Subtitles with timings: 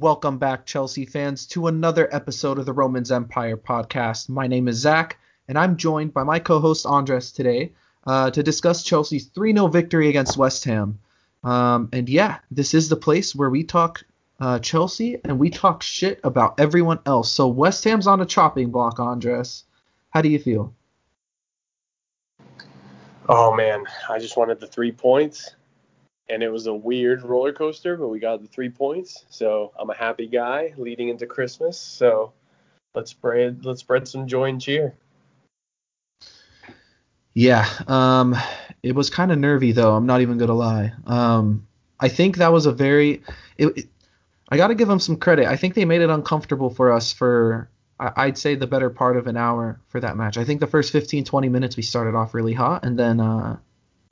[0.00, 4.30] Welcome back, Chelsea fans, to another episode of the Romans Empire podcast.
[4.30, 7.72] My name is Zach, and I'm joined by my co host Andres today
[8.06, 10.98] uh, to discuss Chelsea's 3 0 victory against West Ham.
[11.44, 14.02] Um, and yeah, this is the place where we talk
[14.40, 17.30] uh, Chelsea and we talk shit about everyone else.
[17.30, 19.64] So West Ham's on a chopping block, Andres.
[20.08, 20.72] How do you feel?
[23.28, 23.84] Oh, man.
[24.08, 25.56] I just wanted the three points
[26.30, 29.24] and it was a weird roller coaster, but we got the three points.
[29.30, 31.78] So I'm a happy guy leading into Christmas.
[31.78, 32.32] So
[32.94, 34.94] let's spread let's spread some joy and cheer.
[37.34, 38.36] Yeah, um,
[38.82, 39.94] it was kind of nervy though.
[39.94, 40.92] I'm not even gonna lie.
[41.06, 41.66] Um,
[41.98, 43.22] I think that was a very.
[43.58, 43.88] It, it,
[44.52, 45.46] I got to give them some credit.
[45.46, 49.26] I think they made it uncomfortable for us for I'd say the better part of
[49.26, 50.38] an hour for that match.
[50.38, 53.58] I think the first 15 20 minutes we started off really hot, and then uh,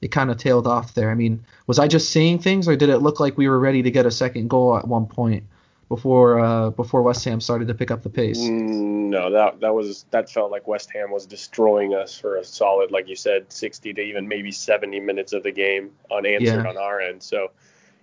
[0.01, 1.11] it kind of tailed off there.
[1.11, 3.83] I mean, was I just seeing things, or did it look like we were ready
[3.83, 5.45] to get a second goal at one point
[5.89, 8.39] before uh, before West Ham started to pick up the pace?
[8.39, 12.45] Mm, no, that that was that felt like West Ham was destroying us for a
[12.45, 16.71] solid, like you said, 60 to even maybe 70 minutes of the game unanswered yeah.
[16.71, 17.23] on our end.
[17.23, 17.51] So,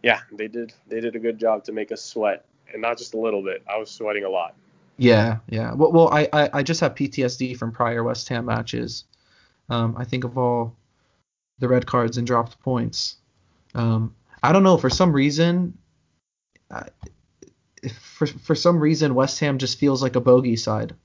[0.03, 3.13] yeah, they did they did a good job to make us sweat, and not just
[3.13, 3.63] a little bit.
[3.71, 4.55] I was sweating a lot.
[4.97, 5.73] Yeah, yeah.
[5.73, 9.03] Well, well I, I, I just have PTSD from prior West Ham matches.
[9.69, 10.75] Um, I think of all
[11.59, 13.17] the red cards and dropped points.
[13.73, 15.77] Um, I don't know for some reason.
[18.01, 20.95] For for some reason, West Ham just feels like a bogey side.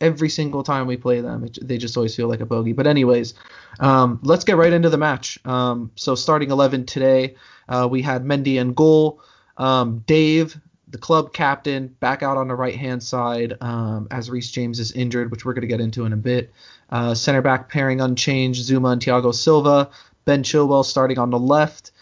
[0.00, 2.72] Every single time we play them, it, they just always feel like a bogey.
[2.72, 3.34] But anyways,
[3.80, 5.38] um, let's get right into the match.
[5.44, 7.34] Um, so starting 11 today,
[7.68, 9.20] uh, we had Mendy and goal.
[9.56, 10.56] Um, Dave,
[10.90, 14.92] the club captain, back out on the right hand side um, as Reece James is
[14.92, 16.52] injured, which we're going to get into in a bit.
[16.90, 19.90] Uh, center back pairing unchanged, Zouma and Thiago Silva.
[20.24, 21.92] Ben Chilwell starting on the left.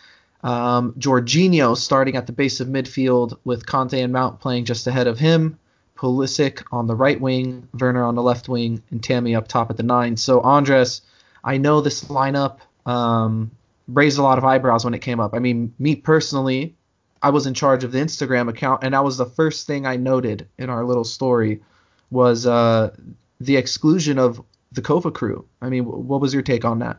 [0.42, 5.06] Um, Jorginho starting at the base of midfield with Kanté and Mount playing just ahead
[5.06, 5.58] of him.
[5.96, 9.76] Pulisic on the right wing, Werner on the left wing, and Tammy up top at
[9.76, 10.16] the nine.
[10.16, 11.00] So Andres,
[11.42, 13.50] I know this lineup um,
[13.88, 15.34] raised a lot of eyebrows when it came up.
[15.34, 16.74] I mean, me personally,
[17.22, 19.96] I was in charge of the Instagram account, and that was the first thing I
[19.96, 21.62] noted in our little story
[22.10, 22.94] was uh,
[23.40, 25.46] the exclusion of the Kova crew.
[25.60, 26.98] I mean, what was your take on that?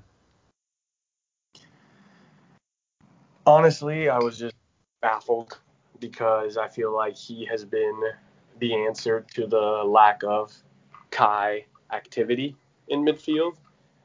[3.45, 4.55] Honestly, I was just
[5.01, 5.57] baffled
[5.99, 8.01] because I feel like he has been
[8.59, 10.53] the answer to the lack of
[11.11, 12.55] Kai activity
[12.89, 13.55] in midfield.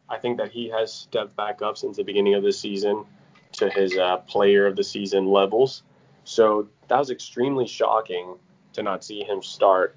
[0.09, 3.05] I think that he has stepped back up since the beginning of the season
[3.53, 5.83] to his uh, player of the season levels.
[6.25, 8.37] So that was extremely shocking
[8.75, 9.97] to not see him start.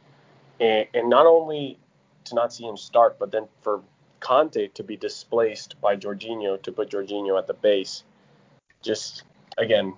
[0.59, 1.77] And, and not only
[2.25, 3.81] to not see him start, but then for
[4.19, 8.03] Kanté to be displaced by Jorginho to put Jorginho at the base.
[8.81, 9.23] Just
[9.57, 9.93] again,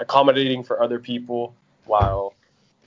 [0.00, 1.54] accommodating for other people
[1.84, 2.34] while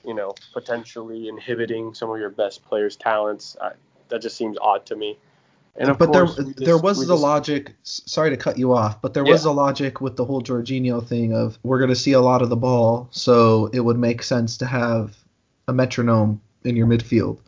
[0.04, 3.56] you know potentially inhibiting some of your best players' talents.
[3.60, 3.72] I,
[4.08, 5.18] that just seems odd to me.
[5.76, 7.74] And but there just, there was the just, logic.
[7.84, 9.32] Sorry to cut you off, but there yeah.
[9.32, 12.42] was a logic with the whole Jorginho thing of we're going to see a lot
[12.42, 15.16] of the ball, so it would make sense to have
[15.68, 17.38] a metronome in your midfield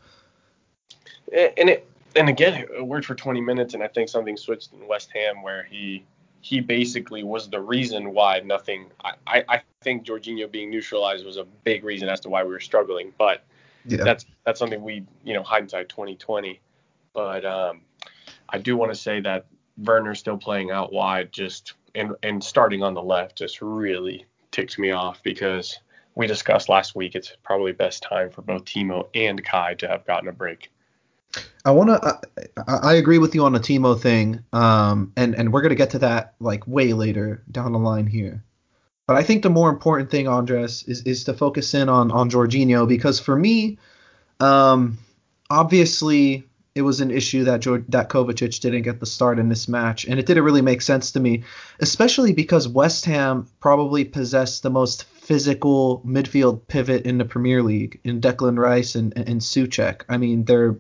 [1.32, 4.86] and it and again it worked for 20 minutes, and I think something switched in
[4.86, 6.04] West Ham where he
[6.40, 8.86] he basically was the reason why nothing.
[9.04, 12.50] I, I, I think Jorginho being neutralized was a big reason as to why we
[12.50, 13.44] were struggling, but
[13.86, 14.02] yeah.
[14.04, 16.60] that's that's something we you know hindsight 2020.
[17.14, 17.82] But um,
[18.48, 22.82] I do want to say that Werner still playing out wide, just and and starting
[22.82, 25.78] on the left, just really ticks me off because
[26.14, 30.06] we discussed last week it's probably best time for both Timo and Kai to have
[30.06, 30.70] gotten a break.
[31.64, 32.20] I want to.
[32.69, 35.91] I, I, agree with you on the Timo thing, um, and and we're gonna get
[35.91, 38.44] to that like way later down the line here.
[39.06, 42.31] But I think the more important thing, Andres, is is to focus in on on
[42.31, 43.78] Jorginho because for me,
[44.41, 44.98] um,
[45.50, 50.06] obviously it was an issue that that Kovacic didn't get the start in this match,
[50.06, 51.44] and it didn't really make sense to me,
[51.80, 58.00] especially because West Ham probably possessed the most physical midfield pivot in the Premier League
[58.04, 60.02] in Declan Rice and and Soucek.
[60.08, 60.76] I mean, they're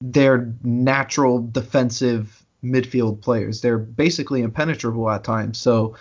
[0.00, 3.60] they're natural defensive midfield players.
[3.60, 5.58] They're basically impenetrable at times.
[5.58, 5.96] So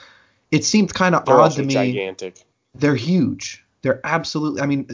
[0.51, 1.74] it seemed kind of odd to me.
[1.74, 2.44] Gigantic.
[2.74, 3.66] They're huge.
[3.81, 4.62] They're absolutely.
[4.62, 4.88] I mean,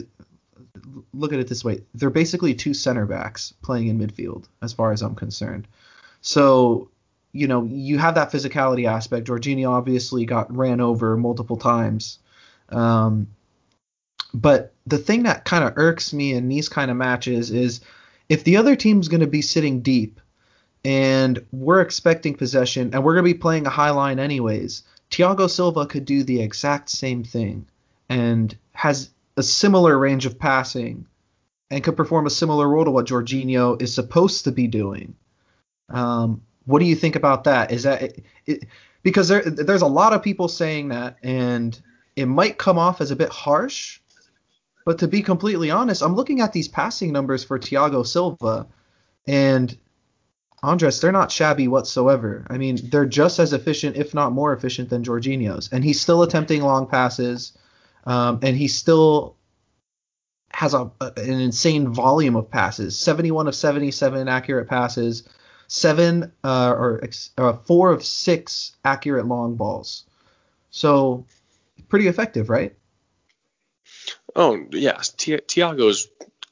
[1.12, 4.92] look at it this way: they're basically two center backs playing in midfield, as far
[4.92, 5.68] as I'm concerned.
[6.20, 6.88] So
[7.32, 9.26] you know, you have that physicality aspect.
[9.26, 12.18] Jorginho obviously got ran over multiple times.
[12.68, 13.28] Um,
[14.34, 17.80] but the thing that kind of irks me in these kind of matches is
[18.28, 20.20] if the other team's going to be sitting deep
[20.84, 25.48] and we're expecting possession and we're going to be playing a high line anyways, Thiago
[25.48, 27.66] Silva could do the exact same thing
[28.08, 31.06] and has a similar range of passing
[31.70, 35.14] and could perform a similar role to what Jorginho is supposed to be doing.
[35.88, 37.72] Um, what do you think about that?
[37.72, 38.64] Is that it, it,
[39.02, 41.78] because there there's a lot of people saying that, and
[42.14, 44.00] it might come off as a bit harsh.
[44.84, 48.66] But to be completely honest, I'm looking at these passing numbers for Thiago Silva,
[49.26, 49.76] and
[50.62, 52.46] Andres, they're not shabby whatsoever.
[52.48, 55.68] I mean, they're just as efficient, if not more efficient, than Jorginho's.
[55.72, 57.52] And he's still attempting long passes,
[58.04, 59.36] um, and he still
[60.50, 65.28] has a, a, an insane volume of passes 71 of 77 accurate passes,
[65.66, 67.02] seven uh, or
[67.38, 70.04] uh, four of six accurate long balls.
[70.70, 71.26] So,
[71.88, 72.74] pretty effective, right?
[74.34, 75.14] Oh, yes.
[75.14, 76.08] Thiago's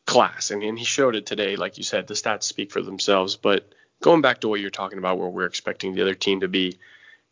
[0.07, 0.51] class.
[0.51, 1.57] and, mean, he showed it today.
[1.57, 3.37] Like you said, the stats speak for themselves.
[3.37, 6.49] But going back to what you're talking about, where we're expecting the other team to
[6.49, 6.79] be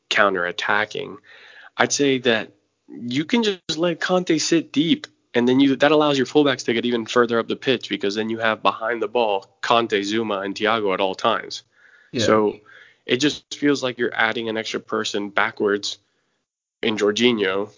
[0.08, 1.18] counter-attacking,
[1.76, 2.52] I'd say that
[2.88, 6.74] you can just let Kanté sit deep, and then you that allows your fullbacks to
[6.74, 10.44] get even further up the pitch because then you have behind the ball Kanté, Zouma,
[10.44, 11.62] and Thiago at all times.
[12.12, 12.24] Yeah.
[12.24, 12.60] So
[13.06, 15.98] it just feels like you're adding an extra person backwards
[16.82, 17.70] in Jorginho,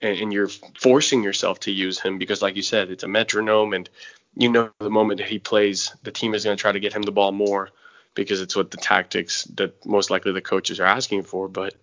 [0.00, 3.72] and, and you're forcing yourself to use him because, like you said, it's a metronome,
[3.72, 3.88] and
[4.36, 6.92] you know the moment that he plays, the team is going to try to get
[6.92, 7.70] him the ball more
[8.14, 11.48] because it's what the tactics that most likely the coaches are asking for.
[11.48, 11.74] But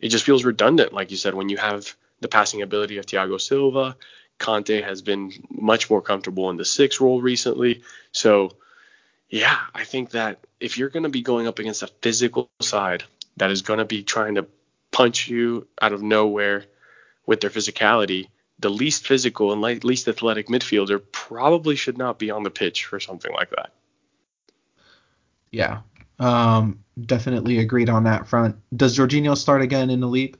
[0.00, 3.40] it just feels redundant, like you said, when you have the passing ability of Thiago
[3.40, 3.96] Silva.
[4.38, 7.82] Kanté has been much more comfortable in the six role recently.
[8.12, 8.52] So,
[9.28, 13.04] yeah, I think that if you're going to be going up against a physical side
[13.36, 14.46] that is going to be trying to
[14.90, 16.64] punch you out of nowhere
[17.26, 18.28] with their physicality,
[18.58, 22.98] the least physical and least athletic midfielder probably should not be on the pitch for
[22.98, 23.72] something like that.
[25.50, 25.80] Yeah,
[26.18, 28.56] um, definitely agreed on that front.
[28.76, 30.38] Does Jorginho start again in the league?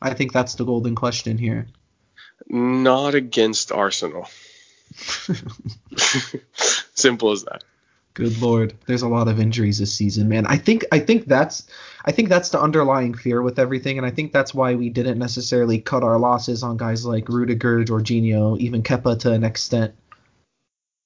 [0.00, 1.66] I think that's the golden question here.
[2.48, 4.28] Not against Arsenal.
[6.94, 7.64] Simple as that.
[8.14, 10.44] Good lord, there's a lot of injuries this season, man.
[10.46, 11.68] I think I think that's
[12.04, 15.18] I think that's the underlying fear with everything, and I think that's why we didn't
[15.18, 19.94] necessarily cut our losses on guys like Rudiger, Jorginho, even Kepa to an extent.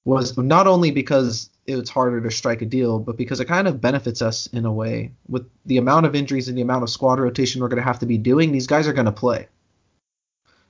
[0.03, 3.81] Was not only because it's harder to strike a deal, but because it kind of
[3.81, 5.11] benefits us in a way.
[5.27, 7.99] With the amount of injuries and the amount of squad rotation we're going to have
[7.99, 9.47] to be doing, these guys are going to play.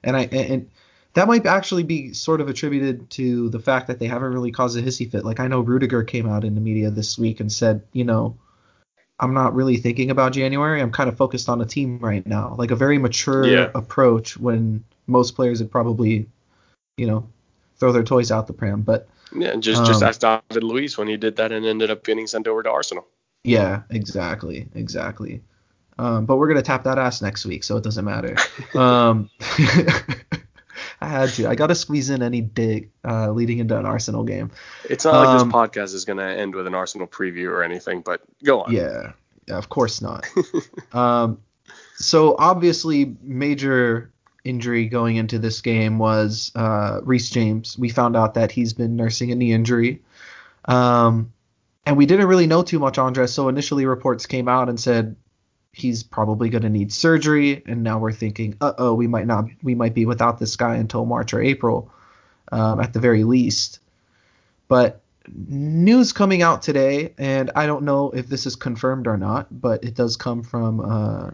[0.04, 0.70] And I and
[1.14, 4.78] that might actually be sort of attributed to the fact that they haven't really caused
[4.78, 5.26] a hissy fit.
[5.26, 8.38] Like I know Rudiger came out in the media this week and said, you know,
[9.20, 10.82] I'm not really thinking about January.
[10.82, 12.56] I'm kind of focused on a team right now.
[12.58, 13.72] Like a very mature yeah.
[13.74, 16.28] approach when most players would probably,
[16.98, 17.28] you know,
[17.78, 18.82] throw their toys out the pram.
[18.82, 22.04] But yeah, just um, just ask David Luiz when he did that and ended up
[22.04, 23.08] getting sent over to Arsenal.
[23.44, 25.42] Yeah, exactly, exactly.
[25.98, 28.36] Um, but we're gonna tap that ass next week, so it doesn't matter.
[28.78, 29.30] um,
[31.02, 31.48] I had to.
[31.48, 34.52] I got to squeeze in any dig uh, leading into an Arsenal game.
[34.90, 37.64] It's not like this um, podcast is going to end with an Arsenal preview or
[37.64, 38.74] anything, but go on.
[38.74, 39.14] Yeah,
[39.48, 40.26] yeah of course not.
[40.94, 41.40] um,
[41.96, 44.12] so obviously, major
[44.46, 47.78] injury going into this game was uh, Reece James.
[47.78, 50.02] We found out that he's been nursing a knee injury.
[50.66, 51.34] Um,
[51.86, 55.16] and we didn't really know too much Andres, so initially reports came out and said
[55.72, 59.46] he's probably going to need surgery, and now we're thinking, uh oh, we might not,
[59.62, 61.92] we might be without this guy until March or April,
[62.52, 63.80] um, at the very least.
[64.68, 69.48] But news coming out today, and I don't know if this is confirmed or not,
[69.52, 71.32] but it does come from uh,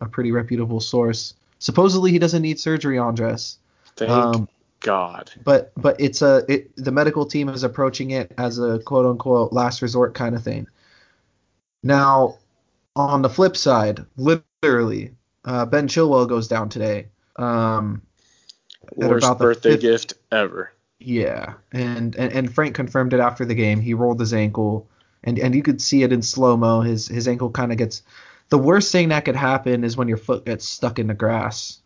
[0.00, 3.56] a pretty reputable source Supposedly he doesn't need surgery, Andres.
[3.96, 4.48] Thank um,
[4.80, 5.30] God.
[5.44, 9.50] But but it's a it, the medical team is approaching it as a quote unquote
[9.50, 10.66] last resort kind of thing.
[11.82, 12.36] Now,
[12.94, 15.12] on the flip side, literally,
[15.46, 17.06] uh, Ben Chilwell goes down today.
[17.36, 18.02] Um,
[18.96, 20.70] Worst birthday fifth, gift ever.
[20.98, 23.80] Yeah, and, and and Frank confirmed it after the game.
[23.80, 24.86] He rolled his ankle,
[25.22, 26.82] and and you could see it in slow mo.
[26.82, 28.02] His his ankle kind of gets
[28.54, 31.80] the worst thing that could happen is when your foot gets stuck in the grass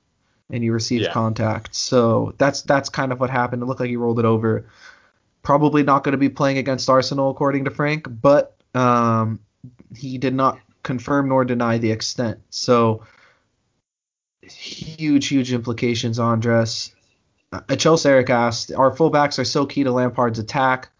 [0.50, 1.12] and you receive yeah.
[1.12, 1.75] contact.
[1.75, 3.62] So that's that's kind of what happened.
[3.62, 4.66] It looked like he rolled it over.
[5.42, 9.40] Probably not going to be playing against Arsenal according to Frank, but um,
[9.96, 12.40] he did not confirm nor deny the extent.
[12.50, 13.02] So
[14.42, 16.94] huge, huge implications, Andres.
[17.50, 20.90] Uh, Chelsea Eric asked, our fullbacks are so key to Lampard's attack.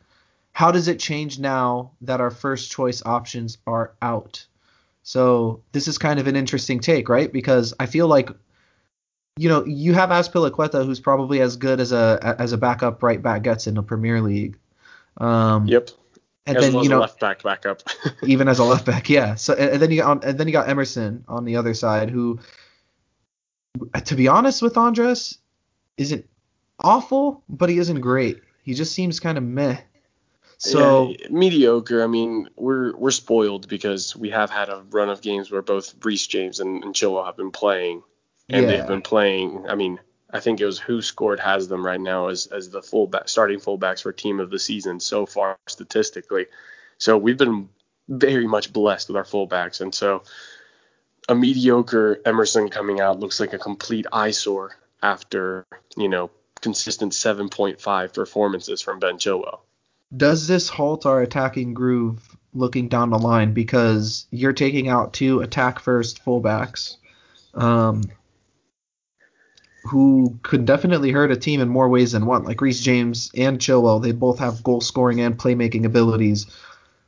[0.53, 4.47] How does it change now that our first choice options are out?
[5.09, 7.33] So this is kind of an interesting take, right?
[7.33, 8.29] Because I feel like
[9.39, 13.23] you know, you have Azpilicueta, who's probably as good as a as a backup right
[13.23, 14.59] back gets in the Premier League.
[15.17, 15.89] Um, yep.
[16.45, 17.85] And as then well you know, left back backup.
[18.23, 19.35] even as a left back, yeah.
[19.37, 22.39] So and then you got and then you got Emerson on the other side, who,
[24.05, 25.39] to be honest with Andres,
[25.97, 26.29] isn't
[26.81, 28.43] awful, but he isn't great.
[28.63, 29.79] He just seems kind of meh.
[30.59, 32.03] So yeah, mediocre.
[32.03, 35.95] I mean, we're we're spoiled because we have had a run of games where both
[36.05, 38.03] Reece James and, and Chilwell have been playing,
[38.49, 38.77] and Yeah.
[38.77, 39.67] they've been playing.
[39.69, 40.01] I mean,
[40.31, 44.03] I think it was WhoScored has them right now as as the fullback starting fullbacks
[44.03, 46.47] for team of the season so far statistically.
[46.99, 47.69] So we've been
[48.09, 50.25] very much blessed with our fullbacks, and so
[51.29, 58.13] a mediocre Emerson coming out looks like a complete eyesore after you know consistent 7.5
[58.13, 59.61] performances from Ben Chilwell.
[60.17, 63.53] Does this halt our attacking groove looking down the line?
[63.53, 66.97] Because you're taking out two attack first fullbacks
[67.55, 68.03] um,
[69.85, 73.59] who could definitely hurt a team in more ways than one like Reece James and
[73.59, 74.03] Chilwell.
[74.03, 76.47] They both have goal scoring and playmaking abilities.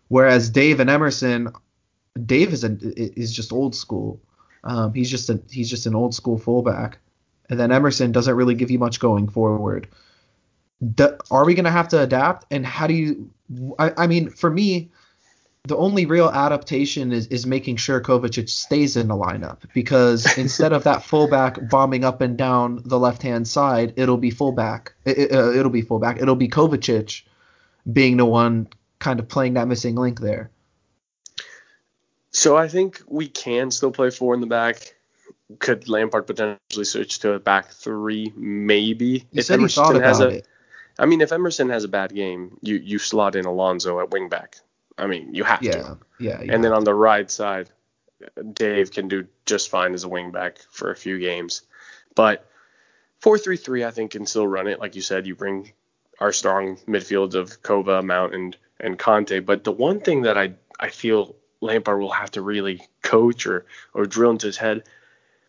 [0.09, 1.53] Whereas Dave and Emerson
[2.27, 4.21] Dave is a, is just old school.
[4.65, 6.99] Um, he's just a he's just an old school fullback.
[7.49, 9.89] And then Emerson doesn't really give you much going forward
[11.31, 13.31] are we going to have to adapt and how do you
[13.79, 14.91] I, I mean for me
[15.65, 20.73] the only real adaptation is, is making sure Kovacic stays in the lineup because instead
[20.73, 25.19] of that fullback bombing up and down the left hand side it'll be fullback it,
[25.19, 27.23] it, uh, it'll be fullback it'll be Kovacic
[27.93, 28.69] being the one
[28.99, 30.51] kind of playing that missing link there
[32.33, 34.95] So I think we can still play four in the back.
[35.59, 38.33] Could Lampard potentially switch to a back three?
[38.37, 39.27] Maybe.
[39.33, 40.47] you said he thought about has a, it
[41.01, 44.61] I mean, if Emerson has a bad game, you you slot in Alonso at wingback.
[44.99, 45.99] I mean, you have yeah to.
[46.19, 47.71] yeah yeah And then on the right side,
[48.53, 51.63] Dave can do just fine as a wingback for a few games.
[52.15, 52.47] But
[53.23, 54.79] 4-3-3, I think, can still run it.
[54.79, 55.73] Like you said, you bring
[56.21, 59.45] our strong midfield of Kova, Mount, and and Kanté.
[59.45, 63.65] But the one thing that I I feel Lampard will have to really coach or
[63.95, 64.85] or drill into his head.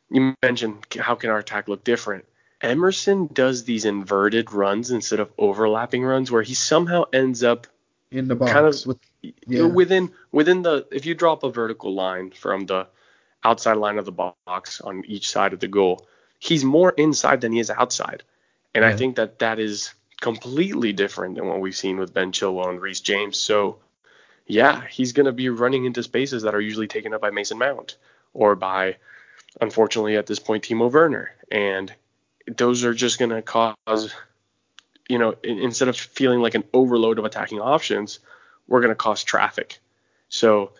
[0.10, 2.26] You mentioned how can our attack look different.
[2.62, 7.68] Emerson does these inverted runs instead of overlapping runs, where he somehow ends up
[8.12, 9.00] in the box kind of with
[9.48, 9.64] Yeah.
[9.64, 12.88] within within the if you drop a vertical line from the
[13.44, 16.08] outside line of the box on each side of the goal,
[16.40, 18.24] he's more inside than he is outside,
[18.76, 22.70] and I think that that is completely different than what we've seen with Ben Chilwell
[22.70, 23.38] and Reece James.
[23.40, 23.80] So
[24.46, 27.58] yeah, he's going to be running into spaces that are usually taken up by Mason
[27.58, 27.98] Mount
[28.34, 28.98] or by,
[29.60, 31.94] unfortunately at this point, Timo Werner, and
[32.48, 34.14] those are just going to cause,
[35.10, 38.20] you know, in, instead of feeling like an overload of attacking options,
[38.68, 39.80] we're going to cause traffic.
[40.30, 40.72] So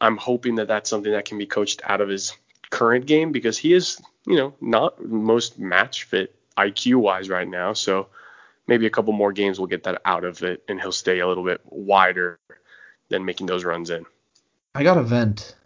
[0.00, 2.36] I'm hoping that that's something that can be coached out of his
[2.70, 7.72] current game because he is, you know, not most match fit IQ wise right now.
[7.72, 8.08] So
[8.66, 11.26] maybe a couple more games will get that out of it and he'll stay a
[11.26, 12.38] little bit wider
[13.08, 14.04] than making those runs in.
[14.74, 15.56] I got a vent.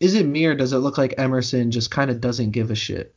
[0.00, 2.74] Is it me or does it look like Emerson just kind of doesn't give a
[2.74, 3.14] shit?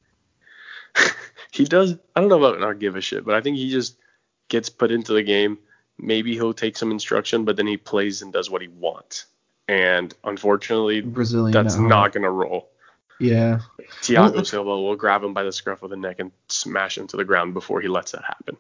[1.58, 1.96] he does.
[2.16, 3.98] I don't know about not give a shit, but I think he just
[4.48, 5.58] gets put into the game.
[5.98, 9.26] Maybe he'll take some instruction, but then he plays and does what he wants.
[9.68, 11.52] And unfortunately, Brazilian.
[11.52, 11.90] that's at heart.
[11.90, 12.70] not going to roll.
[13.20, 13.62] Yeah.
[14.02, 17.18] Thiago Silva will grab him by the scruff of the neck and smash him to
[17.18, 18.58] the ground before he lets that happen.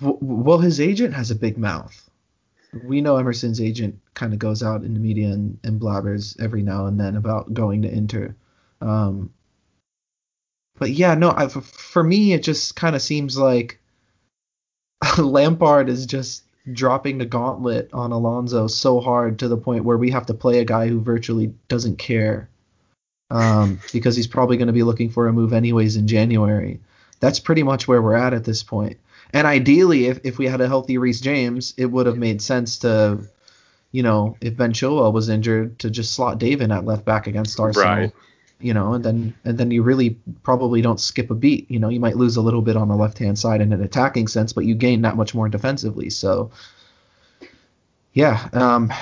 [0.00, 2.10] Well, his agent has a big mouth.
[2.82, 6.62] We know Emerson's agent kind of goes out in the media and, and blabbers every
[6.62, 8.34] now and then about going to Inter.
[8.80, 9.32] Um,
[10.78, 13.78] but yeah, no, I, for me, it just kind of seems like
[15.18, 20.10] Lampard is just dropping the gauntlet on Alonso so hard to the point where we
[20.10, 22.48] have to play a guy who virtually doesn't care
[23.30, 26.80] um, because he's probably going to be looking for a move anyways in January.
[27.20, 28.98] That's pretty much where we're at at this point.
[29.32, 32.78] And ideally, if, if we had a healthy Reece James, it would have made sense
[32.78, 33.20] to,
[33.90, 37.26] you know, if Ben Chilwell was injured, to just slot Dave in at left back
[37.26, 37.88] against Arsenal.
[37.88, 38.12] Right.
[38.60, 41.70] You know, and then and then you really probably don't skip a beat.
[41.70, 43.82] You know, you might lose a little bit on the left hand side in an
[43.82, 46.08] attacking sense, but you gain that much more defensively.
[46.10, 46.50] So,
[48.12, 48.92] yeah, um,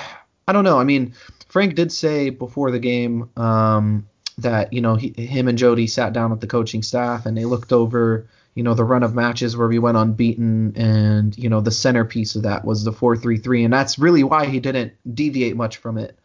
[0.47, 0.79] I don't know.
[0.79, 1.13] I mean,
[1.47, 4.07] Frank did say before the game um,
[4.39, 7.45] that you know he, him and Jody sat down with the coaching staff and they
[7.45, 11.61] looked over you know the run of matches where we went unbeaten and you know
[11.61, 15.77] the centerpiece of that was the 4-3-3 and that's really why he didn't deviate much
[15.77, 16.17] from it.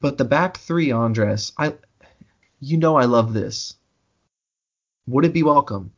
[0.00, 1.74] But the back three, Andres, I
[2.60, 3.74] you know I love this.
[5.06, 5.92] Would it be welcome?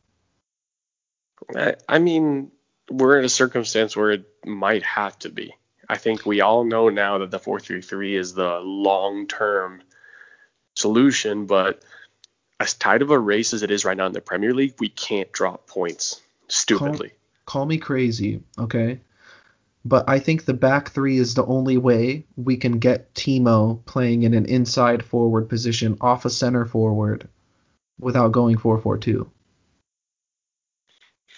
[1.55, 2.51] I, I mean,
[2.89, 5.53] we're in a circumstance where it might have to be.
[5.89, 9.83] I think we all know now that the 4-3-3 is the long-term
[10.75, 11.83] solution, but
[12.59, 14.87] as tight of a race as it is right now in the Premier League, we
[14.87, 17.11] can't drop points stupidly.
[17.45, 19.01] Call me crazy, okay?
[19.83, 24.23] But I think the back three is the only way we can get Timo playing
[24.23, 27.27] in an inside forward position off a center forward
[27.99, 29.27] without going 4-4-2.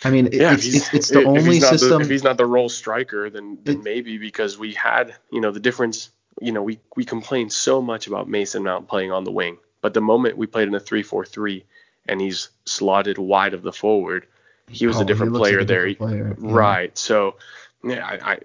[0.03, 2.01] I mean, Yeah, it's, it's, it's the if only he's not the- system.
[2.01, 5.51] if he's not the role striker, then, then It- maybe because we had, you know,
[5.51, 6.09] the difference.
[6.41, 9.93] You know, we we complained so much about Mason Mount playing on the wing, but
[9.93, 11.63] the moment we played in a three-four-three,
[12.09, 14.25] and he's slotted wide of the forward,
[14.67, 15.87] he was Oh, a different player a there.
[15.87, 16.53] different player, yeah.
[16.53, 16.97] Right.
[16.97, 17.35] So,
[17.83, 18.39] yeah, I, I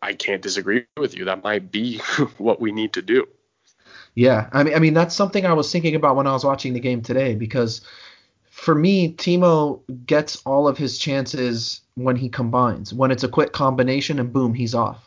[0.00, 1.24] I can't disagree with you.
[1.24, 1.98] That might be
[2.38, 3.26] what we need to do.
[4.14, 6.72] Yeah, I mean, I mean that's something I was thinking about when I was watching
[6.74, 7.80] the game today because
[8.50, 12.92] for me, Timo gets all of his chances when he combines.
[12.92, 15.02] When it's a quick combination and boom, he's off.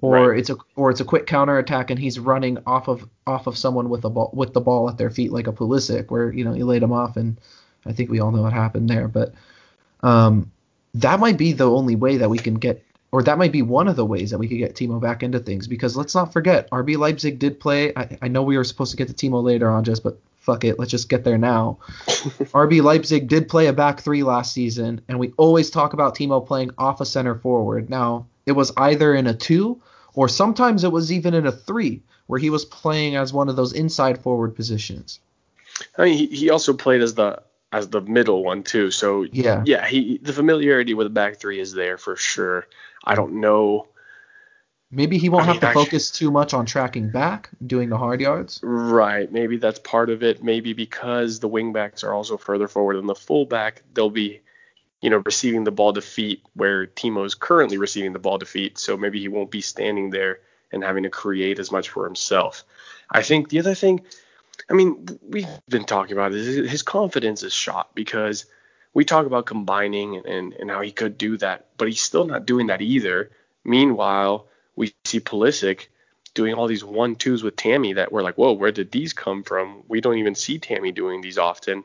[0.00, 0.38] Or Right.
[0.38, 3.58] it's a or it's a quick counter attack and he's running off of off of
[3.58, 6.42] someone with the ball with the ball at their feet like a Pulisic where you
[6.44, 7.38] know he laid him off and
[7.84, 9.08] I think we all know what happened there.
[9.08, 9.34] But
[10.02, 10.50] um,
[10.94, 13.88] that might be the only way that we can get or that might be one
[13.88, 16.70] of the ways that we could get Timo back into things because let's not forget
[16.70, 17.92] RB Leipzig did play.
[17.96, 20.64] I, I know we were supposed to get to Timo later on, just but fuck
[20.64, 21.78] it, let's just get there now.
[22.06, 26.44] RB Leipzig did play a back three last season, and we always talk about Timo
[26.44, 27.90] playing off a center forward.
[27.90, 29.80] Now it was either in a two
[30.14, 33.56] or sometimes it was even in a three where he was playing as one of
[33.56, 35.18] those inside forward positions.
[35.98, 38.90] I mean, he, he also played as the as the middle one too.
[38.90, 39.62] So Yeah.
[39.64, 42.66] yeah, he the familiarity with the back three is there for sure.
[43.04, 43.86] I don't know.
[44.92, 47.90] Maybe he won't I have mean, to actually- focus too much on tracking back, doing
[47.90, 48.58] the hard yards.
[48.62, 49.30] Right.
[49.30, 50.42] Maybe that's part of it.
[50.42, 54.40] Maybe because the wingbacks are also further forward than the fullback, they'll be,
[55.00, 58.78] you know, receiving the ball to feet where Timo's currently receiving the ball to feet.
[58.78, 60.40] So maybe he won't be standing there
[60.72, 62.64] and having to create as much for himself.
[63.12, 64.00] I think the other thing,
[64.68, 66.70] I mean, we've been talking about this.
[66.70, 68.46] His confidence is shot because
[68.92, 72.46] we talk about combining and, and, how he could do that, but he's still not
[72.46, 73.30] doing that either.
[73.64, 75.86] Meanwhile, we see Pulisic
[76.34, 79.42] doing all these one twos with Tammy that we're like, whoa, where did these come
[79.42, 79.82] from?
[79.88, 81.84] We don't even see Tammy doing these often.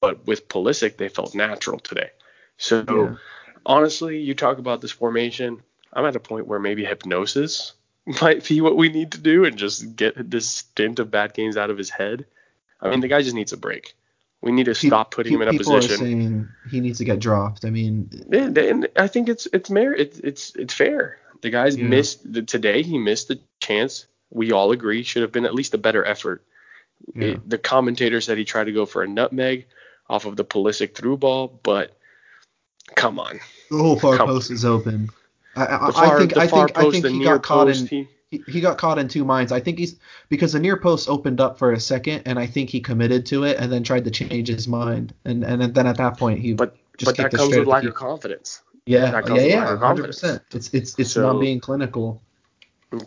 [0.00, 2.10] But with Pulisic, they felt natural today.
[2.56, 3.16] So Yeah.
[3.64, 5.62] honestly, you talk about this formation,
[5.92, 7.72] I'm at a point where maybe hypnosis
[8.20, 11.56] might be what we need to do and just get this stint of bad games
[11.56, 12.26] out of his head.
[12.80, 13.94] I mean, the guy just needs a break.
[14.40, 15.94] We need to stop putting him in a People position.
[15.94, 17.64] are saying he needs to get dropped.
[17.64, 21.18] I mean, And, and I think it's it's mer- it's it's it's fair.
[21.42, 21.84] The guy's Yeah.
[21.86, 22.82] missed the, today.
[22.82, 24.06] He missed the chance.
[24.30, 26.42] We all agree should have been at least a better effort.
[27.14, 27.24] Yeah.
[27.28, 29.66] It- the commentator said he tried to go for a nutmeg
[30.10, 31.96] off of the Pulisic through ball, but
[32.96, 33.38] come on.
[33.70, 35.08] the whole far Come- post is open.
[35.56, 38.42] I, I, far, I think I think I think he got caught post, in he-
[38.48, 39.52] he, got caught in two minds.
[39.52, 39.98] I think he's
[40.30, 43.44] because the near post opened up for a second, and I think he committed to
[43.44, 46.54] it, and then tried to change his mind, and and then at that point he
[46.54, 48.62] but just but that comes with lack of confidence.
[48.86, 50.42] Yeah, yeah, yeah, hundred percent.
[50.52, 52.22] It's it's it's So- not being clinical.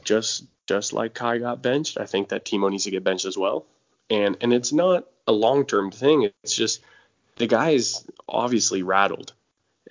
[0.04, 3.38] just just like Kai got benched, I think that Timo needs to get benched as
[3.38, 3.66] well.
[4.10, 6.30] And and it's not a long term thing.
[6.44, 6.82] It's just
[7.38, 9.34] the guy is obviously rattled,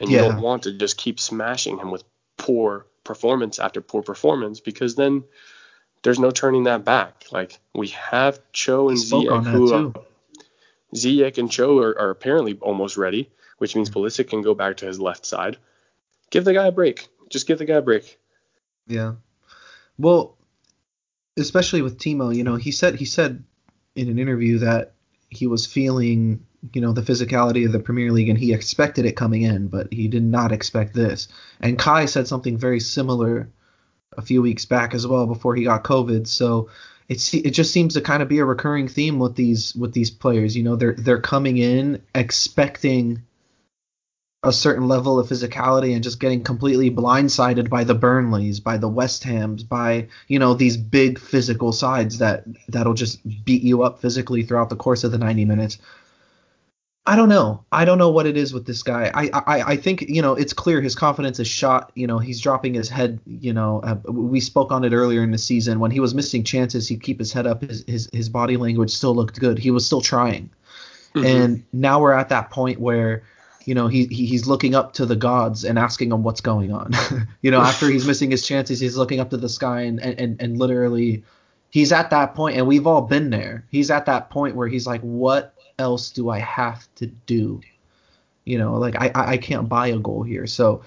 [0.00, 2.04] and you don't want to just keep smashing him with
[2.36, 5.24] poor performance after poor performance because then
[6.02, 7.24] there's no turning that back.
[7.32, 9.92] Like we have Cho and Ziyech, who uh,
[10.94, 14.86] Ziyech and Cho are, are apparently almost ready, which means Pulisic can go back to
[14.86, 15.56] his left side.
[16.30, 17.08] Give the guy a break.
[17.30, 18.18] Just give the guy a break.
[18.86, 19.14] Yeah.
[19.98, 20.36] Well,
[21.36, 23.44] especially with Timo, you know, he said he said
[23.94, 24.92] in an interview that
[25.28, 29.16] he was feeling, you know, the physicality of the Premier League and he expected it
[29.16, 31.28] coming in, but he did not expect this.
[31.60, 33.50] And Kai said something very similar
[34.16, 36.26] a few weeks back as well before he got COVID.
[36.26, 36.70] So
[37.08, 40.10] it's it just seems to kind of be a recurring theme with these with these
[40.10, 40.56] players.
[40.56, 43.22] You know, they're they're coming in expecting
[44.42, 48.88] a certain level of physicality and just getting completely blindsided by the Burnleys, by the
[48.88, 54.00] West Hams, by you know these big physical sides that that'll just beat you up
[54.00, 55.78] physically throughout the course of the 90 minutes.
[57.06, 57.62] I don't know.
[57.70, 59.10] I don't know what it is with this guy.
[59.14, 61.92] I I, I think you know it's clear his confidence is shot.
[61.94, 63.20] You know he's dropping his head.
[63.26, 66.44] You know uh, we spoke on it earlier in the season when he was missing
[66.44, 66.88] chances.
[66.88, 67.60] He'd keep his head up.
[67.60, 69.58] His his his body language still looked good.
[69.58, 70.48] He was still trying.
[71.14, 71.26] Mm-hmm.
[71.26, 73.22] And now we're at that point where
[73.66, 76.72] you know he, he he's looking up to the gods and asking them what's going
[76.72, 76.92] on.
[77.42, 80.40] you know after he's missing his chances, he's looking up to the sky and and
[80.40, 81.22] and literally
[81.68, 83.66] he's at that point and we've all been there.
[83.70, 87.60] He's at that point where he's like what else do I have to do?
[88.44, 90.46] You know, like I I can't buy a goal here.
[90.46, 90.82] So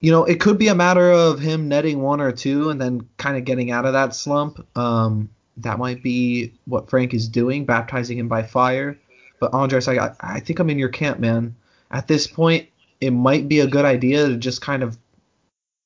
[0.00, 3.08] you know, it could be a matter of him netting one or two and then
[3.16, 4.66] kind of getting out of that slump.
[4.76, 8.98] Um, that might be what Frank is doing, baptizing him by fire.
[9.40, 11.56] But Andres, I I think I'm in your camp, man.
[11.90, 12.68] At this point,
[13.00, 14.98] it might be a good idea to just kind of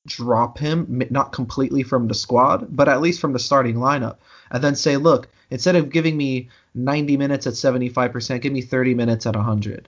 [0.09, 4.17] drop him, not completely from the squad, but at least from the starting lineup,
[4.51, 8.95] and then say, look, instead of giving me 90 minutes at 75%, give me 30
[8.95, 9.87] minutes at 100.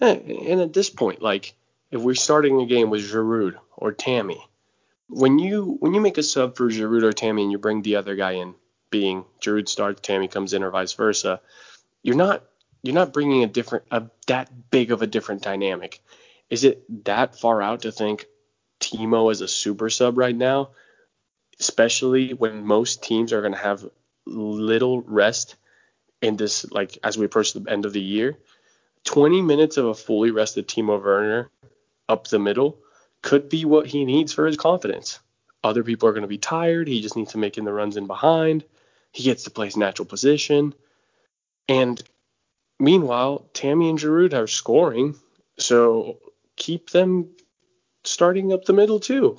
[0.00, 1.54] And at this point, like
[1.90, 4.44] if we're starting a game with Giroud or Tammy,
[5.08, 7.96] when you when you make a sub for Giroud or Tammy and you bring the
[7.96, 8.54] other guy in,
[8.90, 11.40] being Giroud starts, Tammy comes in, or vice versa,
[12.02, 12.44] you're not
[12.82, 16.00] you're not bringing a different a that big of a different dynamic.
[16.50, 18.26] Is it that far out to think
[18.80, 20.70] Timo as a super sub right now,
[21.60, 23.88] especially when most teams are going to have
[24.26, 25.56] little rest
[26.20, 28.36] in this like as we approach the end of the year?
[29.04, 31.50] 20 minutes of a fully rested Timo Werner
[32.08, 32.78] up the middle
[33.22, 35.18] could be what he needs for his confidence.
[35.64, 36.88] Other people are going to be tired.
[36.88, 38.64] He just needs to make in the runs in behind.
[39.12, 40.74] He gets to play his natural position.
[41.68, 42.02] And
[42.78, 45.16] meanwhile, Tammy and Giroud are scoring.
[45.58, 46.18] So
[46.56, 47.30] keep them
[48.08, 49.38] starting up the middle too.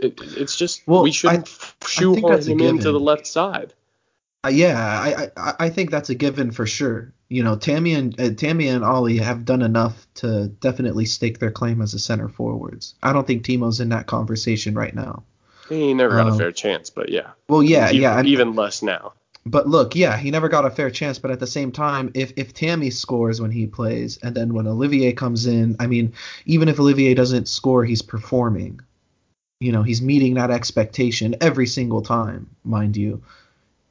[0.00, 1.48] It, it's just well, we shouldn't
[1.86, 3.74] shoehorn him into the left side.
[4.44, 7.12] Uh, yeah, I, I I think that's a given for sure.
[7.28, 11.50] You know, Tammy and uh, Tammy and Ollie have done enough to definitely stake their
[11.50, 12.94] claim as a center forwards.
[13.02, 15.24] I don't think Timo's in that conversation right now.
[15.68, 17.32] He never got um, a fair chance, but yeah.
[17.48, 19.12] Well, yeah, even, yeah, even less now.
[19.50, 21.18] But look, yeah, he never got a fair chance.
[21.18, 24.66] But at the same time, if if Tammy scores when he plays, and then when
[24.66, 26.12] Olivier comes in, I mean,
[26.46, 28.80] even if Olivier doesn't score, he's performing.
[29.60, 33.22] You know, he's meeting that expectation every single time, mind you.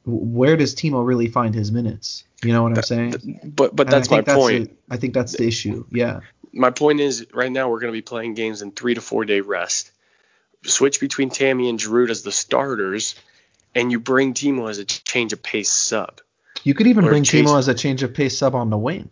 [0.06, 2.24] Where does Timo really find his minutes?
[2.42, 3.40] You know what I'm saying?
[3.44, 4.78] But but that's my that's point.
[4.90, 5.84] I think that's the issue.
[5.90, 6.20] Yeah.
[6.52, 9.24] My point is, right now we're going to be playing games in three to four
[9.24, 9.90] day rest.
[10.64, 13.14] Switch between Tammy and Giroud as the starters
[13.78, 16.20] and you bring Timo as a change of pace sub.
[16.64, 19.10] You could even bring Timo as a change of pace sub on the wing.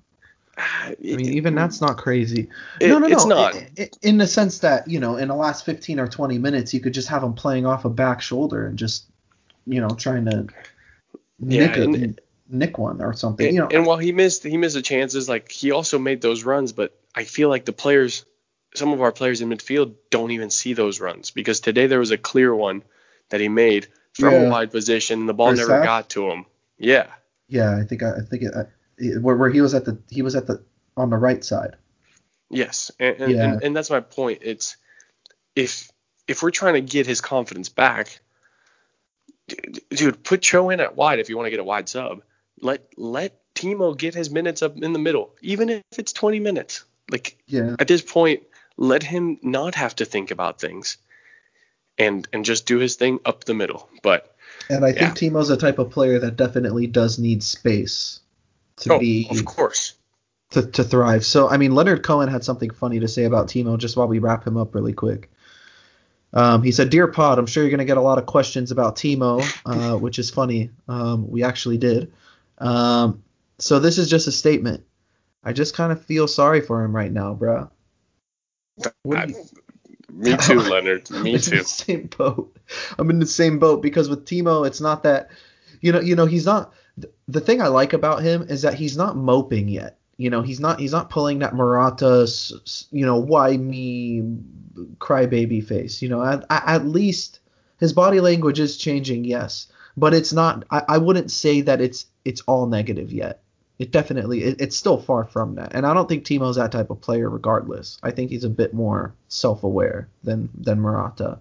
[0.59, 1.57] Ah, I mean, even mm.
[1.57, 2.48] that's not crazy.
[2.81, 3.14] It, no, no, no.
[3.14, 3.55] It's not.
[3.55, 6.74] It, it, in the sense that, you know, in the last 15 or 20 minutes,
[6.74, 9.05] you could just have him playing off a back shoulder and just,
[9.66, 10.46] you know, trying to
[11.38, 13.46] nick, and, a, nick one or something.
[13.46, 16.22] And, you know, and while he missed he missed the chances, like he also made
[16.22, 18.24] those runs, but I feel like the players,
[18.74, 22.11] some of our players in midfield don't even see those runs because today there was
[22.11, 22.83] a clear one
[23.29, 24.40] that he made from yeah.
[24.40, 25.26] a wide position.
[25.26, 26.46] The ball never got to him.
[26.79, 27.07] Yeah.
[27.48, 30.22] Yeah, I think I, I think it, I, where, where he was at the he
[30.22, 30.64] was at the
[30.96, 31.76] on the right side.
[32.50, 33.44] Yes, and and, yeah.
[33.44, 34.40] and and that's my point.
[34.42, 34.76] It's
[35.55, 35.90] if
[36.26, 38.20] if we're trying to get his confidence back,
[39.90, 42.22] dude, put Cho in at wide if you want to get a wide sub.
[42.61, 46.85] Let let Timo get his minutes up in the middle, even if it's 20 minutes.
[47.11, 47.76] Like yeah.
[47.79, 48.42] at this point,
[48.76, 50.98] let him not have to think about things
[51.99, 53.89] and and just do his thing up the middle.
[54.03, 54.35] But
[54.69, 55.13] and I yeah.
[55.13, 58.21] think Timo's a type of player that definitely does need space
[58.79, 59.95] to oh, be of course
[60.51, 61.25] to, to thrive.
[61.25, 64.19] So I mean Leonard Cohen had something funny to say about Timo just while we
[64.19, 65.31] wrap him up really quick.
[66.33, 68.71] Um, he said, "Dear Pod, I'm sure you're going to get a lot of questions
[68.71, 70.71] about Timo, uh, which is funny.
[70.89, 72.13] Um, we actually did.
[72.59, 73.23] Um,
[73.59, 74.85] so this is just a statement.
[75.43, 77.71] I just kind of feel sorry for him right now, bro.
[79.03, 79.45] What you,
[80.12, 81.11] me too, Leonard.
[81.11, 81.62] Me too.
[81.62, 82.57] same boat.
[82.99, 85.31] I'm in the same boat because with Timo, it's not that,
[85.81, 86.73] you know, you know, he's not.
[87.29, 89.99] The thing I like about him is that he's not moping yet.
[90.16, 92.27] You know, he's not he's not pulling that Morata,
[92.90, 94.23] you know, why me,
[94.99, 96.01] crybaby face.
[96.01, 97.40] You know, at, at least
[97.79, 99.66] his body language is changing, yes,
[99.97, 100.64] but it's not.
[100.71, 103.42] I, I wouldn't say that it's it's all negative yet.
[103.79, 106.89] It definitely it, it's still far from that, and I don't think Timo's that type
[106.89, 107.29] of player.
[107.29, 111.39] Regardless, I think he's a bit more self-aware than than Morata.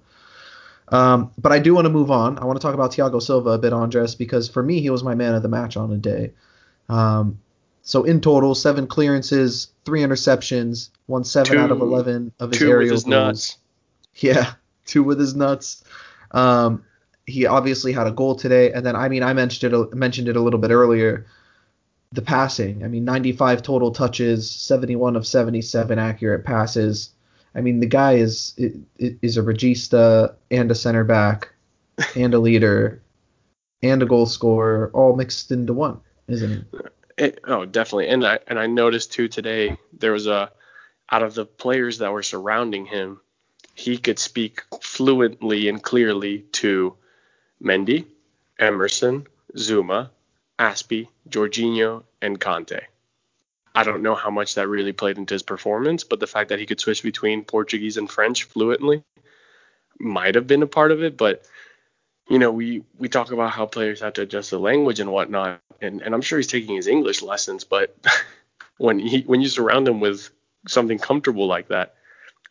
[0.90, 2.38] Um, but I do want to move on.
[2.38, 5.04] I want to talk about Thiago Silva a bit, Andres, because for me he was
[5.04, 6.32] my man of the match on the day.
[6.90, 7.40] Um,
[7.82, 12.80] so in total, seven clearances, three interceptions, won seven out of eleven of his aerial
[12.80, 13.12] with his goals.
[13.12, 13.58] Nuts.
[14.16, 14.54] Yeah,
[14.86, 15.84] two with his nuts.
[16.32, 16.84] Um,
[17.26, 20.36] he obviously had a goal today, and then I mean I mentioned it mentioned it
[20.36, 21.26] a little bit earlier
[22.12, 22.84] the passing.
[22.84, 27.10] I mean, 95 total touches, 71 of 77 accurate passes.
[27.54, 31.54] I mean, the guy is is a regista and a center back
[32.16, 33.02] and a leader
[33.82, 36.80] and a goal scorer all mixed into one, isn't he?
[37.18, 38.10] It, oh, definitely.
[38.10, 40.52] And I and I noticed too today there was a
[41.12, 43.22] out of the players that were surrounding him,
[43.76, 46.96] he could speak fluently and clearly to
[47.62, 48.06] Mendy,
[48.60, 50.10] Emerson, Zouma,
[50.60, 52.84] Azpi, Jorginho, and Kanté.
[53.74, 56.60] I don't know how much that really played into his performance, but the fact that
[56.60, 59.04] he could switch between Portuguese and French fluently
[60.00, 61.18] might have been a part of it.
[61.18, 61.46] But
[62.30, 65.60] you know, we we talk about how players have to adjust the language and whatnot,
[65.82, 67.66] and, and I'm sure he's taking his English lessons.
[67.66, 67.96] But
[68.78, 70.30] when he when you surround him with
[70.68, 71.96] something comfortable like that,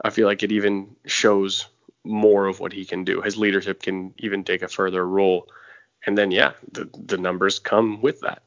[0.04, 1.66] I feel like it even shows
[2.04, 3.22] more of what he can do.
[3.22, 5.48] His leadership can even take a further role
[6.06, 8.42] and then yeah, the the numbers come with that.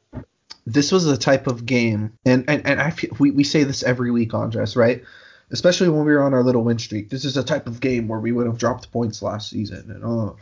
[0.66, 3.84] this was the type of game, and and, and I feel, we we say this
[3.84, 5.04] every week, Andres, right?
[5.52, 7.10] Especially when we were on our little win streak.
[7.10, 10.04] This is a type of game where we would have dropped points last season, and
[10.04, 10.36] oh,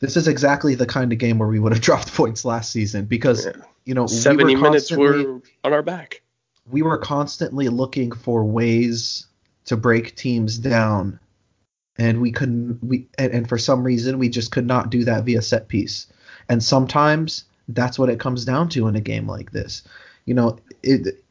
[0.00, 3.04] this is exactly the kind of game where we would have dropped points last season
[3.04, 3.52] because Yeah.
[3.84, 6.22] you know Seventy we were minutes were on our back.
[6.70, 9.26] we were constantly looking for ways
[9.66, 11.18] to break teams down
[11.98, 15.24] and we couldn't we and, and for some reason we just could not do that
[15.24, 16.06] via set piece
[16.48, 19.82] and sometimes that's what it comes down to in a game like this
[20.24, 21.22] you know it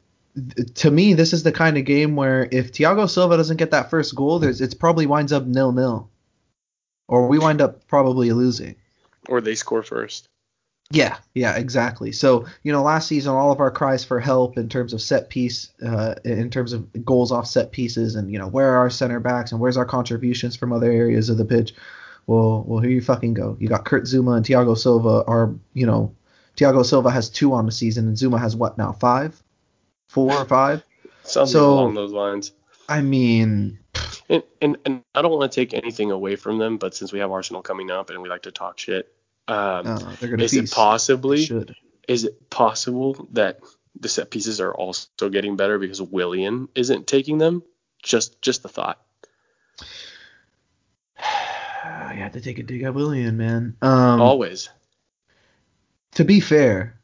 [0.74, 3.88] to me this is the kind of game where if Thiago Silva doesn't get that
[3.90, 6.08] first goal there's it's probably winds up nil nil
[7.08, 8.74] or we wind up probably losing
[9.28, 10.28] Or they score first.
[10.90, 12.12] yeah, yeah, exactly.
[12.12, 15.30] So, you know, last season, all of our cries for help in terms of set
[15.30, 18.90] piece, uh, in terms of goals off set pieces, and you know, where are our
[18.90, 21.74] center backs and where's our contributions from other areas of the pitch?
[22.26, 23.56] Well, well, here you fucking go.
[23.60, 26.14] You got Kurt Zouma and Thiago Silva are, you know,
[26.56, 28.92] Thiago Silva has two on the season, and Zuma has what now?
[28.92, 29.40] Five,
[30.08, 30.82] four or five?
[31.22, 32.52] Something So- along those lines.
[32.88, 33.80] I mean,
[34.28, 37.18] And, and and I don't want to take anything away from them, but since we
[37.18, 39.12] have Arsenal coming up and we like to talk shit,
[39.48, 40.72] um, uh, they're gonna is it feast.
[40.74, 41.48] They possibly
[42.06, 43.58] is it possible that
[43.98, 47.64] the set pieces are also getting better because Willian isn't taking them?
[48.04, 49.00] Just just the thought.
[52.12, 53.76] You have to take a dig at Willian, man.
[53.82, 54.68] Um, Always.
[56.12, 56.98] to be fair,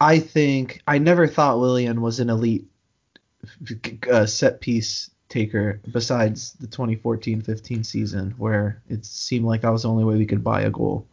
[0.00, 2.66] I think I never thought Willian was an elite
[4.10, 9.88] uh, set piece taker besides the 2014-15 season where it seemed like that was the
[9.88, 11.06] only way we could buy a goal.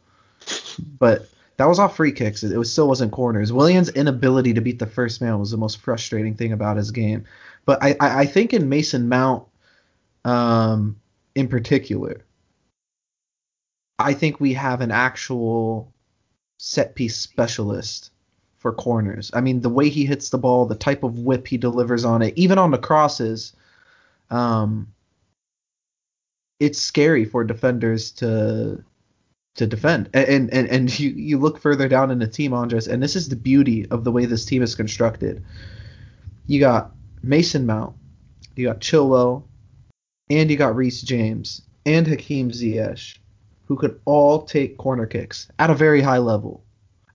[0.99, 2.43] But that was off free kicks.
[2.43, 3.53] It, was still wasn't corners.
[3.53, 7.25] Willian's inability to beat the first man was the most frustrating thing about his game.
[7.65, 9.45] But I, I, I think in Mason Mount,
[10.23, 10.99] um,
[11.33, 12.24] in particular,
[13.97, 15.93] I think we have an actual
[16.57, 18.11] set piece specialist
[18.57, 19.31] for corners.
[19.33, 22.21] I mean, the way he hits the ball, the type of whip he delivers on
[22.21, 23.53] it, even on the crosses,
[24.29, 24.91] um,
[26.59, 28.83] it's scary for defenders to
[29.55, 30.09] to defend.
[30.13, 33.29] And and and you you look further down in the team, Andres, and this is
[33.29, 35.43] the beauty of the way this team is constructed.
[36.47, 37.95] You got Mason Mount,
[38.55, 39.43] you got Chilwell,
[40.29, 43.17] and you got Reece James and Hakim Ziyech,
[43.65, 46.63] who could all take corner kicks at a very high level.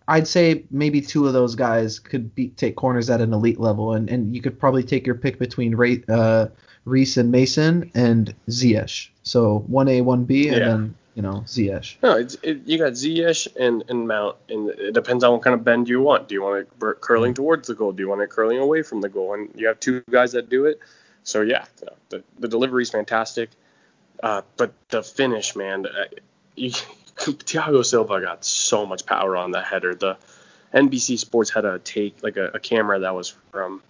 [0.09, 3.93] I'd say maybe two of those guys could be, take corners at an elite level,
[3.93, 6.49] and, and you could probably take your pick between Ray, uh,
[6.85, 9.09] Reece and Mason and Ziyech.
[9.23, 10.67] So one A, one B, and Yeah.
[10.67, 11.97] then you know Ziyech.
[12.03, 15.55] No, it's, it, you got Ziyech and, and Mount, and it depends on what kind
[15.55, 16.27] of bend you want.
[16.27, 17.93] Do you want it curling towards the goal?
[17.93, 19.35] Do you want it curling away from the goal?
[19.35, 20.81] And you have two guys that do it.
[21.23, 21.67] So yeah,
[22.09, 23.51] the the delivery is fantastic,
[24.25, 25.87] uh, but the finish, man,
[26.61, 26.71] you,
[27.17, 29.95] Thiago Silva got so much power on that header.
[29.95, 30.17] The
[30.75, 33.83] NBC Sports had a take like a, a camera that was from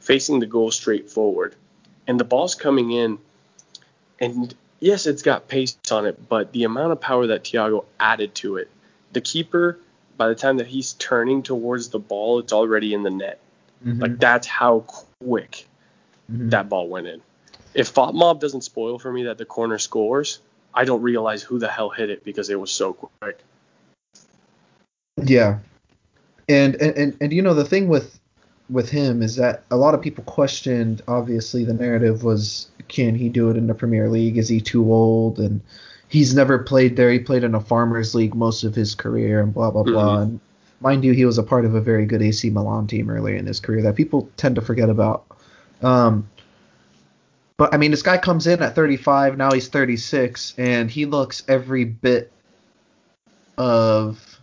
[0.00, 1.54] facing the goal straight forward,
[2.06, 3.18] and the ball's coming in,
[4.20, 8.34] and yes, it's got pace on it, but the amount of power that Thiago added
[8.36, 8.70] to it,
[9.12, 9.78] the keeper,
[10.16, 13.40] by the time that he's turning towards the ball, it's already in the net.
[13.84, 14.00] Mhm.
[14.00, 14.80] Like that's how
[15.20, 15.66] quick
[16.30, 16.50] Mhm.
[16.50, 17.20] that ball went in.
[17.74, 20.40] If Fop Mob doesn't spoil for me that the corner scores,
[20.78, 23.40] I don't realize who the hell hit it because it was so quick.
[25.20, 25.58] Yeah,
[26.48, 28.20] and, and and and you know the thing with
[28.70, 31.02] with him is that a lot of people questioned.
[31.08, 34.38] Obviously, the narrative was, can he do it in the Premier League?
[34.38, 35.40] Is he too old?
[35.40, 35.60] And
[36.06, 37.10] he's never played there.
[37.10, 40.18] He played in a farmers league most of his career, and blah blah blah.
[40.18, 40.22] Mhm.
[40.22, 40.40] And
[40.80, 43.46] mind you, he was a part of a very good AC Milan team earlier in
[43.46, 45.24] his career that people tend to forget about.
[45.82, 46.28] Um,
[47.58, 49.36] but I mean, this guy comes in at 35.
[49.36, 52.32] Now he's 36, and he looks every bit
[53.58, 54.38] of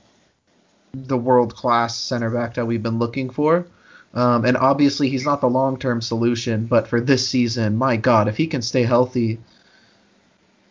[0.94, 3.66] the world class center back that we've been looking for.
[4.14, 8.28] Um, and obviously, he's not the long term solution, but for this season, my God,
[8.28, 9.40] if he can stay healthy,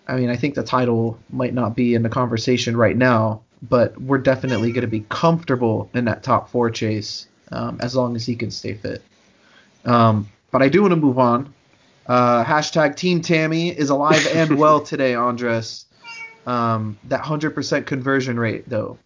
[0.06, 3.98] I mean, I think the title might not be in the conversation right now, but
[4.00, 8.26] we're definitely going to be comfortable in that top four chase um, as long as
[8.26, 9.02] he can stay fit.
[9.86, 11.54] Um, but I do want to move on.
[12.06, 15.86] Uh, hashtag Team Tammy is alive and well today, Andres.
[16.46, 18.98] Um, that 100% conversion rate, though.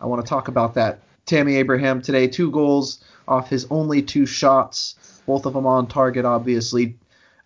[0.00, 1.00] I want to talk about that.
[1.24, 6.24] Tammy Abraham today, two goals off his only two shots, both of them on target,
[6.24, 6.96] obviously.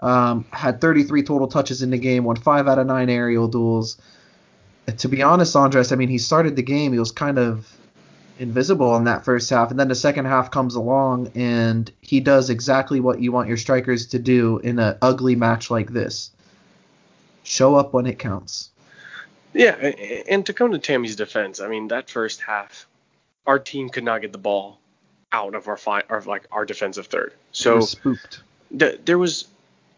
[0.01, 4.01] Um, had 33 total touches in the game, won five out of nine aerial duels.
[4.97, 7.73] To be honest, Andres, I mean, he started the game, he was kind of
[8.43, 12.51] invisible in that first half, and then the second half comes along, and he does
[12.51, 16.31] exactly what you want your strikers to do in an ugly match like this
[17.45, 18.71] show up when it counts.
[19.55, 19.73] Yeah,
[20.29, 22.87] and to come to Tammy's defense, I mean that first half,
[23.47, 24.79] our team could not get the ball
[25.33, 27.33] out of our fi- or like our defensive third.
[27.53, 28.43] So spooked.
[28.77, 29.47] th- there was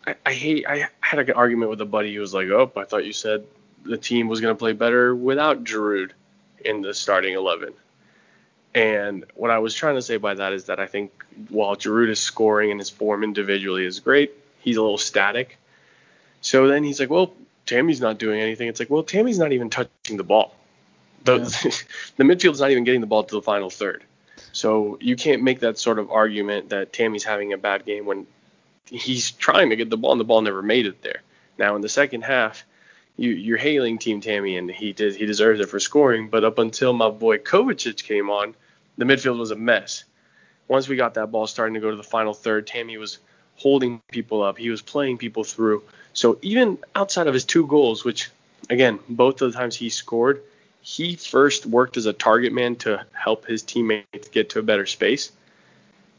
[0.06, 2.84] I, I hate I had an argument with a buddy who was like, "Oh, I
[2.84, 3.44] thought you said
[3.84, 6.10] the team was going to play better without Giroud
[6.64, 7.74] in the starting 11."
[8.74, 11.12] And what I was trying to say by that is that I think
[11.48, 15.58] while Giroud is scoring and his form individually is great, he's a little static.
[16.40, 17.32] So then he's like, "Well,
[17.66, 20.56] Tammy's not doing anything." It's like, "Well, Tammy's not even touching the ball.
[21.22, 21.38] The
[22.16, 24.02] the midfield's not even getting the ball to the final third.
[24.52, 28.26] So you can't make that sort of argument that Tammy's having a bad game when
[28.86, 31.22] he's trying to get the ball and the ball never made it there.
[31.58, 32.64] Now in the second half,
[33.16, 36.58] you, you're hailing Team Tammy and he did he deserves it for scoring, but up
[36.58, 38.54] until my boy Kovacic came on,
[38.98, 40.04] the midfield was a mess.
[40.68, 43.18] Once we got that ball starting to go to the final third, Tammy was
[43.56, 44.58] holding people up.
[44.58, 45.82] He was playing people through.
[46.12, 48.30] So even outside of his two goals, which
[48.70, 50.42] again, both of the times he scored,
[50.80, 54.86] he first worked as a target man to help his teammates get to a better
[54.86, 55.32] space.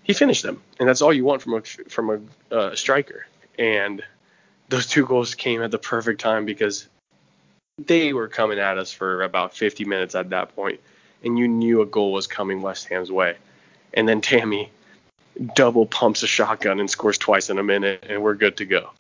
[0.04, 2.10] He finished them, and that's all you want from a from
[2.52, 3.26] a uh, striker.
[3.58, 4.04] And
[4.70, 6.88] those two goals came at the perfect time because
[7.78, 10.80] they were coming at us for about 50 minutes at that point,
[11.26, 13.36] and you knew a goal was coming West Ham's way.
[13.94, 14.72] And then Tammy
[15.56, 18.92] double pumps a shotgun and scores twice in a minute, and we're good to go.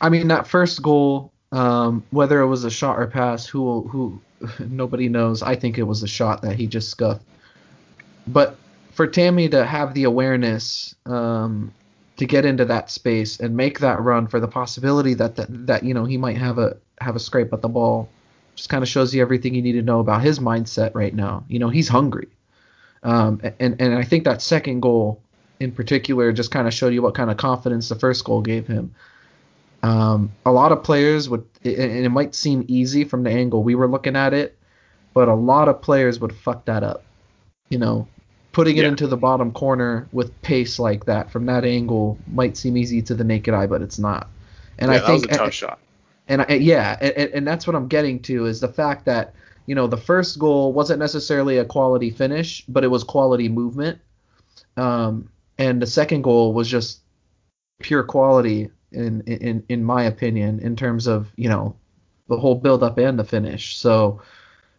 [0.00, 4.20] I mean, that first goal, um, whether it was a shot or pass, who who
[4.68, 5.42] nobody knows.
[5.42, 7.24] I think it was a shot that he just scuffed.
[8.26, 8.56] But
[8.92, 11.72] for Tammy to have the awareness um,
[12.16, 15.84] to get into that space and make that run for the possibility that that, that
[15.84, 18.08] you know he might have a have a scrape at the ball,
[18.56, 21.44] just kind of shows you everything you need to know about his mindset right now.
[21.48, 22.28] You know, he's hungry.
[23.02, 25.20] Um, and and I think that second goal
[25.60, 28.66] in particular just kind of showed you what kind of confidence the first goal gave
[28.66, 28.94] him.
[29.82, 33.74] Um, a lot of players would, and it might seem easy from the angle we
[33.74, 34.58] were looking at it,
[35.14, 37.04] but a lot of players would fuck that up.
[37.70, 38.08] You know,
[38.52, 38.88] putting it Yeah.
[38.88, 43.14] into the bottom corner with pace like that from that angle might seem easy to
[43.14, 44.28] the naked eye, but it's not.
[44.78, 45.78] And yeah, I think that was a tough shot.
[46.28, 49.34] And yeah, and, and that's what I'm getting to is the fact that
[49.66, 53.98] you know the first goal wasn't necessarily a quality finish, but it was quality movement.
[54.76, 57.00] Um, and the second goal was just
[57.78, 61.76] pure quality in in in my opinion in terms of you know
[62.28, 63.76] the whole build up and the finish.
[63.76, 64.20] So,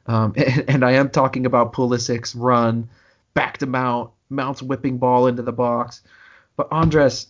[0.05, 2.89] um, and, and I am talking about Pulisic's run
[3.33, 6.01] back to Mount, Mount's whipping ball into the box,
[6.55, 7.27] but Andres.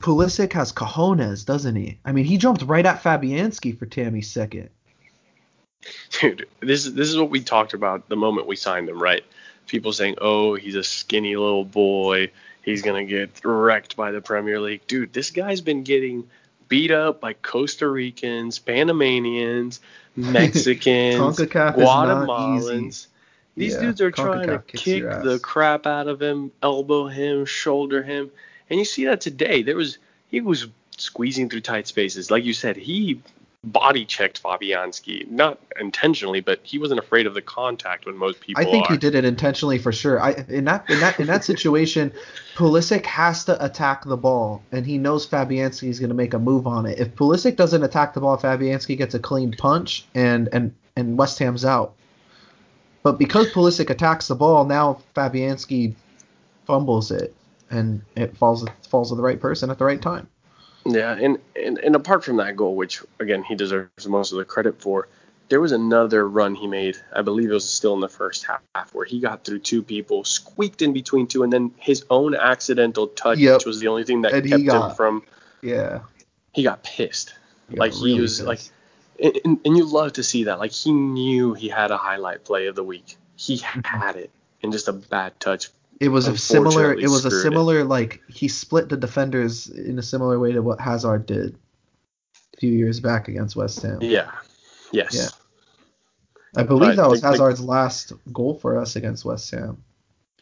[0.00, 1.98] Pulisic has cojones, doesn't he?
[2.04, 4.70] I mean, he jumped right at Fabianski for Tammy's second.
[6.18, 9.24] Dude, this this is what we talked about the moment we signed him, right?
[9.66, 12.30] People saying, "Oh, he's a skinny little boy.
[12.62, 16.28] He's gonna get wrecked by the Premier League." Dude, this guy's been getting
[16.68, 19.80] beat up by Costa Ricans, Panamanians,
[20.16, 23.06] Mexicans, CONCACAF is not Guatemalans.
[23.56, 28.02] These Yeah, dudes are trying to kick the crap out of him, elbow him, shoulder
[28.02, 28.30] him,
[28.70, 29.62] and you see that today.
[29.62, 32.76] There was he was squeezing through tight spaces, like you said.
[32.76, 33.20] He
[33.62, 38.62] body checked Fabianski, not intentionally, but he wasn't afraid of the contact when most people
[38.62, 38.94] I think are.
[38.94, 40.20] he did it intentionally for sure.
[40.20, 42.12] I in that in that in that situation,
[42.54, 46.38] Pulisic has to attack the ball, and he knows Fabianski is going to make a
[46.38, 46.98] move on it.
[46.98, 51.38] If Pulisic doesn't attack the ball, Fabianski gets a clean punch, and and and West
[51.38, 51.94] Ham's out.
[53.02, 55.94] But because Pulisic attacks the ball, now Fabianski
[56.66, 57.34] fumbles it,
[57.70, 60.28] and it falls falls to the right person at the right time.
[60.86, 64.44] Yeah, and, and and apart from that goal, which again he deserves most of the
[64.44, 65.08] credit for,
[65.50, 66.96] there was another run he made.
[67.14, 70.24] I believe it was still in the first half where he got through two people,
[70.24, 73.58] squeaked in between two, and then his own accidental touch, Yep.
[73.58, 75.22] which was the only thing that And he kept him from.
[75.62, 76.00] Yeah.
[76.52, 77.34] He got pissed.
[77.68, 78.46] He like got he really was pissed.
[78.48, 78.60] like,
[79.22, 80.58] and, and, and you love to see that.
[80.58, 83.16] Like he knew he had a highlight play of the week.
[83.36, 84.30] He had it,
[84.62, 85.68] and just a bad touch.
[86.00, 86.94] It was a similar.
[86.94, 87.42] It was a it.
[87.42, 91.56] similar like he split the defenders in a similar way to what Hazard did
[92.54, 93.98] a few years back against West Ham.
[94.00, 94.30] Yeah.
[94.92, 95.14] Yes.
[95.14, 95.28] Yeah.
[96.56, 99.84] I believe But that was the- the- Hazard's last goal for us against West Ham.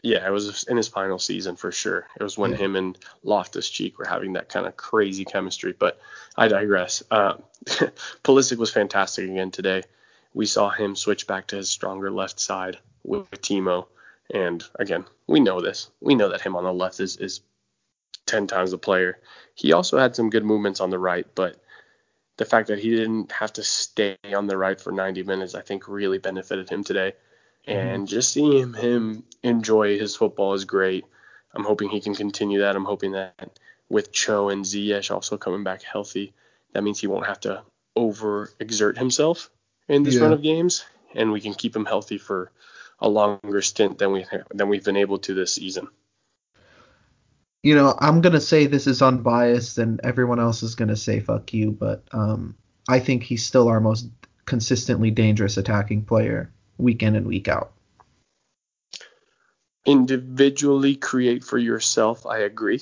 [0.05, 2.07] Yeah, it was in his final season for sure.
[2.19, 2.59] It was when Yeah.
[2.59, 5.75] him and Loftus Cheek were having that kind of crazy chemistry.
[5.77, 5.99] But
[6.37, 7.03] I digress.
[7.11, 7.43] Um,
[8.23, 9.83] Pulisic was fantastic again today.
[10.35, 13.87] We saw him switch back to his stronger left side with Timo.
[14.31, 15.91] And again, we know this.
[16.01, 17.41] We know that him on the left is, is
[18.27, 19.19] 10 times the player.
[19.55, 21.57] He also had some good movements on the right, but
[22.37, 25.63] the fact that he didn't have to stay on the right for 90 minutes, I
[25.63, 27.15] think really benefited him today.
[27.67, 27.79] Mm-hmm.
[27.79, 31.05] And just seeing him enjoy his football is great.
[31.55, 32.77] I'm hoping he can continue that.
[32.77, 33.59] I'm hoping that
[33.89, 36.35] with Cho and Ziyech also coming back healthy,
[36.73, 37.63] that means he won't have to
[37.97, 39.51] overexert himself
[39.89, 40.23] in this Yeah.
[40.23, 42.53] run of games, and we can keep him healthy for
[43.01, 45.89] a longer stint than we than we've been able to this season.
[47.63, 51.53] You know, I'm gonna say this is unbiased, and everyone else is gonna say fuck
[51.53, 52.57] you, but um,
[52.89, 54.09] I think he's still our most
[54.47, 57.73] consistently dangerous attacking player, week in and week out.
[59.85, 62.81] Individually create for yourself, I agree.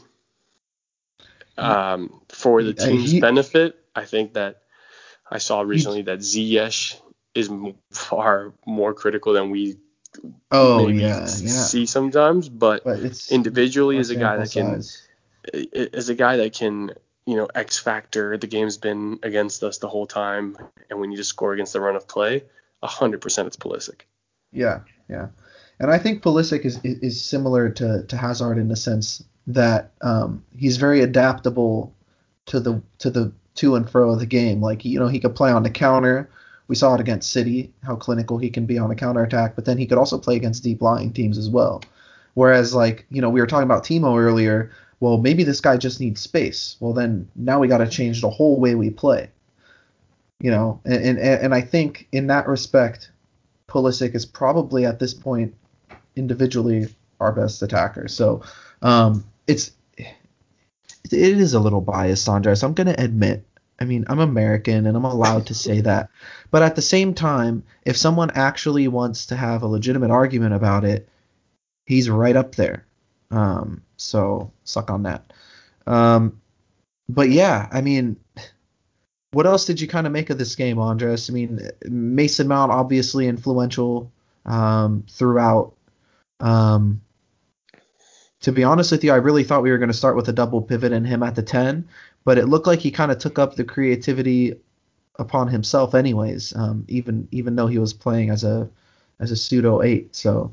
[1.58, 4.62] Um, for the team's he, benefit, I think that
[5.30, 7.00] I saw recently that Ziyech
[7.34, 7.50] is
[7.92, 9.76] far more critical than we
[10.50, 11.26] oh yeah, yeah.
[11.26, 12.48] see sometimes.
[12.48, 14.82] But, but individually, as a guy that can,
[15.92, 16.92] as a guy that can,
[17.26, 18.36] you know, X factor.
[18.36, 20.56] The game's been against us the whole time,
[20.90, 22.44] and we need to score against the run of play.
[22.82, 24.02] hundred percent, it's Pulisic.
[24.52, 25.28] Yeah, yeah,
[25.80, 29.92] and I think Pulisic is, is, is similar to to Hazard in the sense that
[30.00, 31.94] um, he's very adaptable
[32.46, 34.60] to the to the to and fro of the game.
[34.60, 36.30] Like you know, he could play on the counter
[36.68, 39.78] we saw it against City, how clinical he can be on a counterattack, but then
[39.78, 41.82] he could also play against deep lying teams as well.
[42.34, 44.70] Whereas, like, you know, we were talking about Timo earlier.
[45.00, 46.76] Well, maybe this guy just needs space.
[46.80, 49.30] Well, then now we got to change the whole way we play.
[50.38, 53.10] You know, and, and and I think in that respect,
[53.68, 55.54] Pulisic is probably at this point
[56.14, 58.06] individually our best attacker.
[58.06, 58.42] So
[58.82, 60.12] um, it's it
[61.12, 62.62] is a little biased, Andres.
[62.62, 63.46] I'm gonna admit
[63.78, 66.08] I mean, I'm American and I'm allowed to say that.
[66.50, 70.84] But at the same time, if someone actually wants to have a legitimate argument about
[70.84, 71.08] it,
[71.84, 72.86] he's right up there.
[73.30, 75.32] Um, so suck on that.
[75.86, 76.40] Um,
[77.08, 78.16] but yeah, I mean,
[79.32, 81.28] what else did you kind of make of this game, Andres?
[81.28, 84.10] I mean, Mason Mount obviously influential
[84.46, 85.74] um, throughout.
[86.40, 87.02] Um,
[88.40, 90.32] to be honest with you, I really thought we were going to start with a
[90.32, 91.88] double pivot and him at the 10,
[92.26, 94.58] but it looked like he kind of took up the creativity
[95.14, 98.68] upon himself anyways um, even even though he was playing as a
[99.18, 100.52] as a pseudo eight so.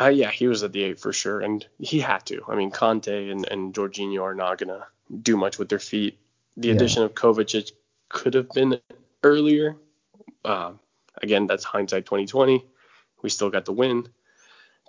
[0.00, 2.40] Uh, yeah he was at the eight for sure and he had to.
[2.46, 4.86] I mean Kanté and, and Jorginho are not gonna
[5.22, 6.16] do much with their feet.
[6.56, 6.74] The yeah.
[6.74, 7.72] addition of Kovacic
[8.08, 8.80] could have been
[9.24, 9.76] earlier.
[10.44, 10.72] Uh,
[11.20, 12.64] again that's hindsight 2020
[13.22, 14.06] we still got the win.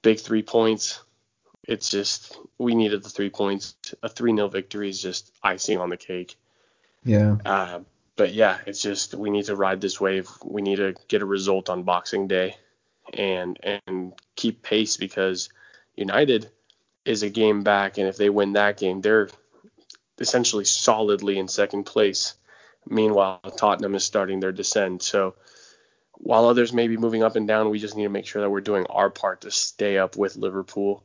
[0.04, 1.00] Big three points
[1.68, 3.76] it's just we needed the three points.
[4.02, 6.36] A three 0 victory is just icing on the cake.
[7.04, 7.38] Yeah.
[7.46, 7.80] Uh,
[8.16, 10.30] but yeah, it's just we need to ride this wave.
[10.44, 12.56] We need to get a result on Boxing Day,
[13.14, 15.50] and and keep pace because
[15.96, 16.50] United
[17.06, 19.30] is a game back, and if they win that game, they're
[20.20, 22.36] essentially solidly in second place.
[22.88, 25.04] Meanwhile, Tottenham is starting their descent.
[25.04, 25.36] So
[26.14, 28.50] while others may be moving up and down, we just need to make sure that
[28.50, 31.04] we're doing our part to stay up with Liverpool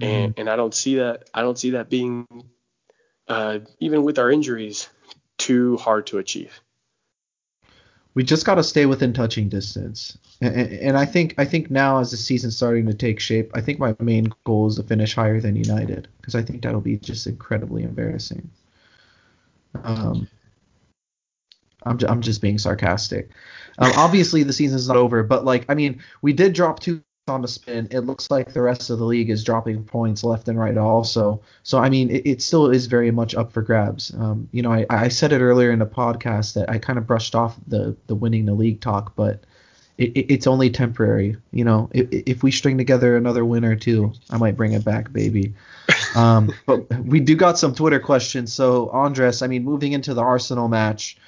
[0.00, 0.38] mm-hmm.
[0.38, 2.26] and I don't see that I don't see that being
[3.28, 4.88] uh, even with our injuries
[5.36, 6.60] too hard to achieve.
[8.14, 12.00] We just got to stay within touching distance, and, and, I think I think now
[12.00, 15.14] as the season's starting to take shape, I think my main goal is to finish
[15.14, 18.50] higher than United because I think that'll be just incredibly embarrassing.
[19.84, 20.26] Um,
[21.84, 23.30] I'm I'm just being sarcastic.
[23.78, 27.42] Um, obviously the season's not over, but like I mean, we did drop two on
[27.42, 30.58] the spin, it looks like the rest of the league is dropping points left and
[30.58, 31.40] right also.
[31.62, 34.12] So I mean, it, it still is very much up for grabs.
[34.14, 37.06] Um, you know, I, I said it earlier in the podcast that I kind of
[37.06, 39.44] brushed off the the winning the league talk, but
[39.98, 41.36] it, it, it's only temporary.
[41.52, 44.84] You know, if, if we string together another win or two, I might bring it
[44.84, 45.54] back, baby.
[46.14, 48.52] Um, but we do got some Twitter questions.
[48.52, 51.18] So Andres, I mean, moving into the Arsenal match,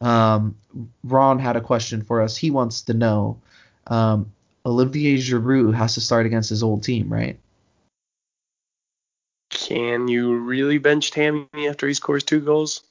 [0.00, 0.56] um,
[1.04, 2.36] Ron had a question for us.
[2.36, 3.38] He wants to know.
[3.86, 4.32] Um,
[4.66, 7.38] Olivier Giroud has to start against his old team, right?
[9.50, 12.82] Can you really bench Tammy after he scores two goals?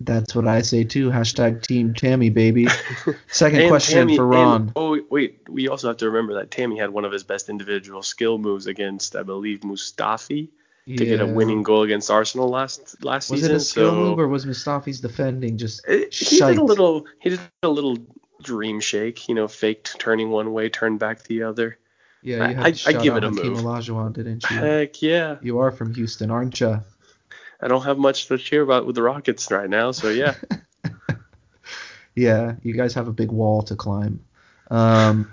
[0.00, 1.10] That's what I say too.
[1.10, 2.68] Hashtag Team Tammy, baby.
[3.28, 4.60] Second question Tammy, for Ron.
[4.62, 7.48] And, oh wait, we also have to remember that Tammy had one of his best
[7.48, 10.48] individual skill moves against, I believe, Mustafi
[10.84, 10.96] yeah.
[10.98, 13.54] to get a winning goal against Arsenal last last was season.
[13.54, 15.86] Was it a skill so, move or was Mustafi's defending just?
[15.88, 17.06] It, he did a little.
[17.20, 17.96] He did a little
[18.42, 21.78] dream shake, you know, faked turning one way, turned back the other.
[22.22, 23.58] Yeah, you I, I, give it a move.
[23.58, 24.56] Olajuwon, didn't you?
[24.56, 25.36] Heck yeah.
[25.42, 26.82] You are from Houston, aren't you?
[27.60, 30.34] I don't have much to cheer about with the Rockets right now, so yeah.
[32.14, 34.24] yeah, you guys have a big wall to climb.
[34.70, 35.32] Um,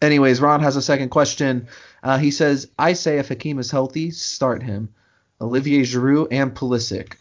[0.00, 1.68] anyways, Ron has a second question.
[2.02, 4.94] Uh, he says, I say if Hakim is healthy, start him.
[5.40, 7.14] Olivier Giroud and Pulisic.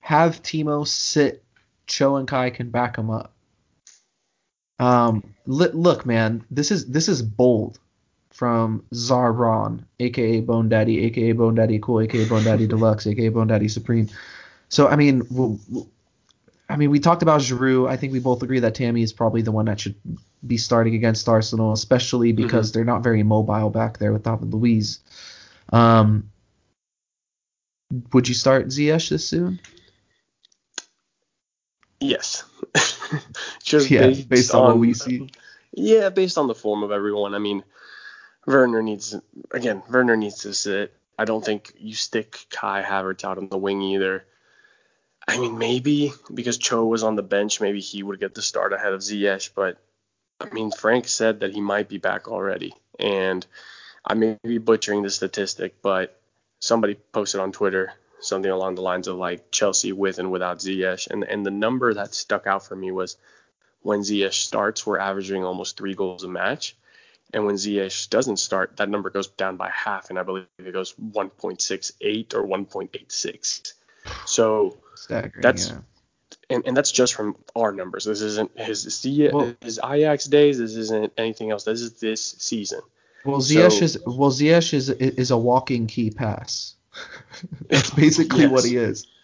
[0.00, 1.44] Have Timo sit.
[1.86, 3.34] Cho and Kai can back him up.
[4.78, 7.78] Um, li- look, man, this is this is bold
[8.30, 13.48] from Zarron, aka Bone Daddy, aka Bone Daddy Cool, aka Bone Daddy Deluxe, aka Bone
[13.48, 14.08] Daddy Supreme.
[14.68, 15.86] So I mean, w- w-
[16.68, 17.88] I mean, we talked about Giroud.
[17.88, 19.94] I think we both agree that Tammy is probably the one that should
[20.46, 22.42] be starting against Arsenal, especially Mm-hmm.
[22.42, 25.00] because they're not very mobile back there with David Luiz.
[25.72, 26.30] Um,
[28.12, 29.58] would you start Ziyech this soon?
[32.00, 32.44] Yes.
[33.62, 35.30] Just Yeah, based, based on what we see.
[35.72, 37.34] Yeah, based on the form of everyone.
[37.34, 37.62] I mean,
[38.46, 39.14] Werner needs
[39.50, 39.82] again.
[39.88, 40.94] Werner needs to sit.
[41.18, 44.24] I don't think you stick Kai Havertz out on the wing either.
[45.26, 48.72] I mean, maybe because Cho was on the bench, maybe he would get the start
[48.72, 49.50] ahead of Ziyech.
[49.54, 49.78] But
[50.40, 53.46] I mean, Frank said that he might be back already, and
[54.04, 56.18] I may be butchering the statistic, but
[56.60, 61.08] somebody posted on Twitter something along the lines of like Chelsea with and without Ziyech,
[61.10, 63.16] and and the number that stuck out for me was
[63.82, 66.76] when Ziyech starts, we're averaging almost three goals a match.
[67.32, 70.72] And when Ziyech doesn't start, that number goes down by half, and I believe it
[70.72, 73.72] goes 1.68 or 1.86.
[74.26, 75.42] So, Staggering.
[75.42, 75.78] That's- yeah.
[76.50, 78.04] and, and that's just from our numbers.
[78.06, 80.58] This isn't his Ziyech, Well- his Ajax days.
[80.58, 81.64] This isn't anything else.
[81.64, 82.80] This is this season.
[83.24, 86.74] Well, Ziyech So- is well, Ziyech is is a walking key pass.
[87.68, 89.06] That's basically what he is.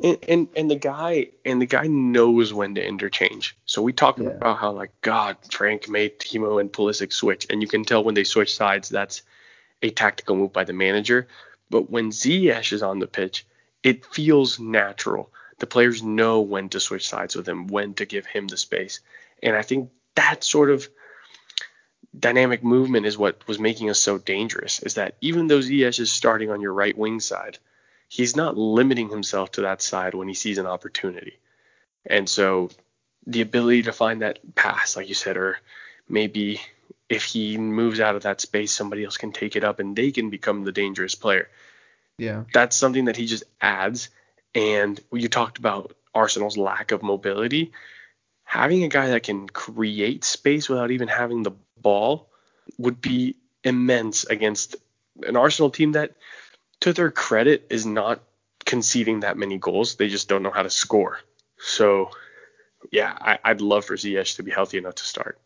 [0.00, 3.56] And, and and the guy and the guy knows when to interchange.
[3.64, 4.28] So we talk Yeah.
[4.28, 8.14] about how like God, Frank made Timo and Pulisic switch, and you can tell when
[8.14, 8.90] they switch sides.
[8.90, 9.22] That's
[9.82, 11.26] a tactical move by the manager.
[11.70, 13.44] But when Ziyech is on the pitch,
[13.82, 15.32] it feels natural.
[15.58, 19.00] The players know when to switch sides with him, when to give him the space,
[19.42, 20.88] and I think that sort of
[22.18, 24.80] dynamic movement is what was making us so dangerous.
[24.80, 27.58] Is that even though Ziyech is starting on your right wing side,
[28.08, 31.38] he's not limiting himself to that side when he sees an opportunity.
[32.06, 32.70] And so
[33.26, 35.58] the ability to find that pass, like you said, or
[36.08, 36.60] maybe
[37.08, 40.10] if he moves out of that space, somebody else can take it up and they
[40.10, 41.48] can become the dangerous player.
[42.18, 42.44] yeah.
[42.52, 44.08] That's something that he just adds.
[44.54, 47.72] And you talked about Arsenal's lack of mobility.
[48.48, 52.30] Having a guy that can create space without even having the ball
[52.78, 54.74] would be immense against
[55.22, 56.14] an Arsenal team that,
[56.80, 58.22] to their credit, is not
[58.64, 59.96] conceding that many goals.
[59.96, 61.20] They just don't know how to score.
[61.58, 62.10] So,
[62.90, 65.38] yeah, I, I'd love for Ziyech to be healthy enough to start.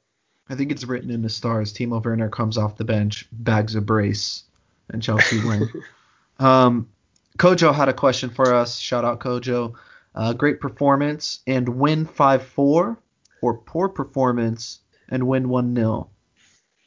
[0.49, 1.73] I think it's written in the stars.
[1.73, 4.45] Timo Werner comes off the bench, bags a brace,
[4.91, 5.69] and Chelsea win.
[6.39, 6.89] um,
[7.37, 8.79] Kojo had a question for us.
[8.79, 9.75] Shout out Kojo.
[10.15, 12.97] Uh, great performance and win 5-4,
[13.41, 16.09] or poor performance and win 1-0.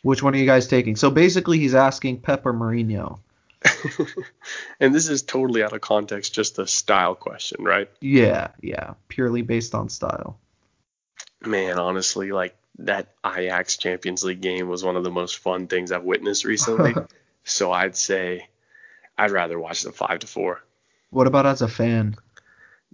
[0.04, 0.96] Which one are you guys taking?
[0.96, 3.20] So basically, he's asking Pep or Mourinho.
[4.80, 7.90] and this is totally out of context, just a style question, right?
[8.02, 10.40] Yeah, yeah, purely based on style.
[11.42, 15.92] Man, honestly, like that Ajax Champions League game was one of the most fun things
[15.92, 16.94] I've witnessed recently.
[17.44, 18.48] so I'd say
[19.18, 20.62] I'd rather watch the five to four.
[21.10, 22.16] What about as a fan?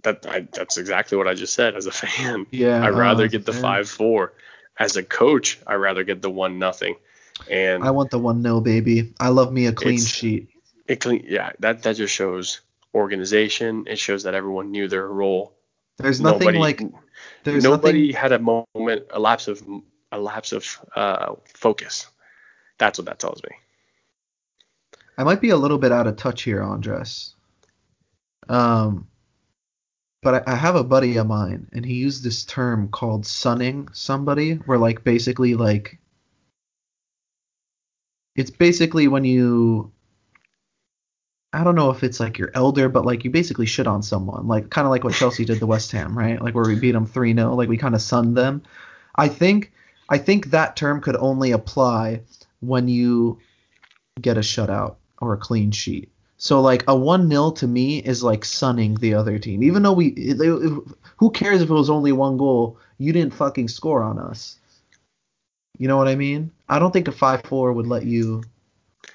[0.02, 1.76] That I, that's exactly what I just said.
[1.76, 4.32] As a fan, Yeah, I'd uh, rather a get the five four.
[4.78, 6.96] As a coach, I'd rather get the one nothing.
[7.50, 9.12] And I want the 1-0, baby.
[9.18, 10.48] I love me a clean sheet.
[10.86, 12.60] it clean, yeah, that that just shows
[12.94, 13.84] organization.
[13.86, 15.54] It shows that everyone knew their role.
[15.98, 16.82] There's nothing nobody, like
[17.44, 19.62] there's nobody nothing had a moment, a lapse of
[20.10, 22.06] a lapse of uh, focus.
[22.78, 23.50] That's what that tells me.
[25.16, 27.34] I might be a little bit out of touch here, Andres.
[28.48, 29.06] Um,
[30.22, 33.88] but I, I have a buddy of mine, and he used this term called sunning
[33.92, 35.98] somebody, where like basically like
[38.36, 39.92] it's basically when you
[41.52, 44.48] I don't know if it's like your elder, but like you basically shit on someone,
[44.48, 46.40] like kind of like what Chelsea did to West Ham, right?
[46.40, 48.62] Like where we beat them 3-0, like we kind of sunned them.
[49.16, 49.72] I think
[50.08, 52.22] I think that term could only apply
[52.60, 53.38] when you
[54.20, 56.11] get a shutout or a clean sheet.
[56.42, 59.62] So like a 1-0 to me is like sunning the other team.
[59.62, 60.82] Even though we it-
[61.16, 62.78] who cares if it was only one goal?
[62.98, 64.56] You didn't fucking score on us.
[65.78, 66.50] You know what I mean?
[66.68, 68.42] I don't think a 5-4 would let you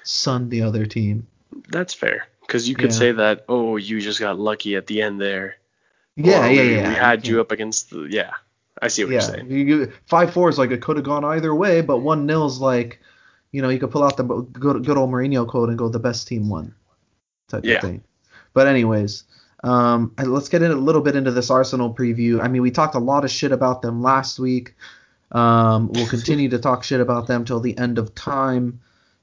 [0.04, 1.26] sun the other team.
[1.68, 2.98] That's fair because you could Yeah.
[2.98, 3.44] say that.
[3.46, 5.56] Oh, you just got lucky at the end there.
[6.16, 6.88] Yeah, Or yeah, we, yeah.
[6.88, 7.40] We had you yeah.
[7.42, 8.08] up against the.
[8.10, 8.30] Yeah,
[8.80, 9.20] I see what yeah.
[9.20, 9.50] you're saying.
[9.50, 13.00] You, five four is like it could have gone either way, but one nil's like,
[13.52, 15.98] you know, you could pull out the good, good old Mourinho code and go the
[15.98, 16.74] best team won,
[17.48, 17.76] type Yeah.
[17.76, 18.02] of thing.
[18.54, 19.24] But anyways,
[19.64, 22.40] um, let's get in a little bit into this Arsenal preview.
[22.40, 24.74] I mean, we talked a lot of shit about them last week.
[25.32, 28.80] Um, we'll continue to talk shit about them till the end of time.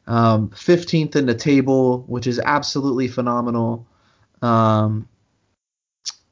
[0.07, 3.88] Um, 15th in the table, which is absolutely phenomenal.
[4.41, 5.07] Um,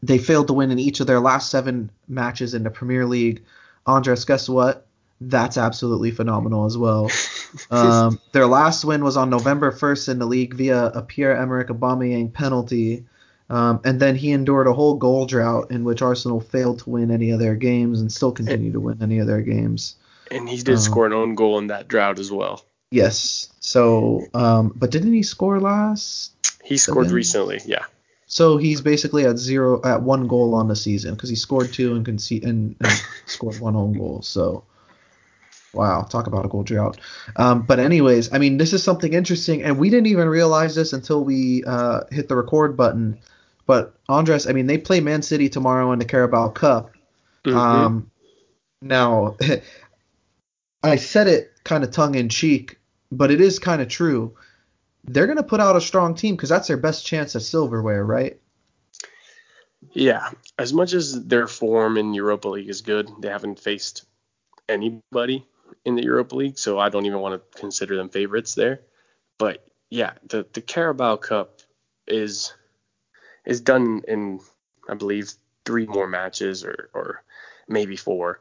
[0.04, 3.42] they failed to win in each of their last seven matches in the Premier League.
[3.88, 4.86] Andres, guess what?
[5.22, 7.10] That's absolutely phenomenal as well.
[7.72, 12.34] Um, their last win was on November 1st in the league via a Pierre-Emerick Aubameyang
[12.34, 13.06] penalty,
[13.50, 17.12] Um, and then he endured a whole goal drought in which Arsenal failed to win
[17.12, 19.96] any of their games and still continue to win any of their games.
[20.32, 22.66] And he did um, score an own goal in that drought as well.
[22.90, 23.52] Yes.
[23.60, 26.32] So, um, but didn't he score last?
[26.64, 27.16] He scored again?
[27.16, 27.60] recently.
[27.66, 27.86] Yeah.
[28.28, 31.96] So he's basically at zero at one goal on the season because he scored two
[31.96, 34.22] and concede and, and scored one own goal.
[34.22, 34.64] So
[35.74, 37.00] wow, talk about a goal drought.
[37.36, 40.94] Um, but anyways, I mean this is something interesting, and we didn't even realize this
[40.94, 43.20] until we uh, hit the record button.
[43.66, 46.92] But Andres, I mean they play Man City tomorrow in the Carabao Cup.
[47.46, 47.58] Mm-hmm.
[47.58, 48.12] Um,
[48.82, 49.38] now,
[50.84, 52.80] I said it kind of tongue in cheek,
[53.12, 54.36] but it is kind of true
[55.06, 58.06] they're going to put out a strong team because that's their best chance at silverware,
[58.06, 58.40] right?
[59.92, 60.30] Yeah.
[60.58, 64.06] As much as their form in Europa League is good, they haven't faced
[64.70, 65.46] anybody
[65.86, 68.82] in the Europa League, so I don't even want to consider them favorites there.
[69.38, 71.62] But yeah, the the Carabao Cup
[72.08, 72.54] is
[73.46, 74.40] is done in
[74.90, 75.34] I believe
[75.66, 77.24] three more matches or or
[77.68, 78.40] maybe four.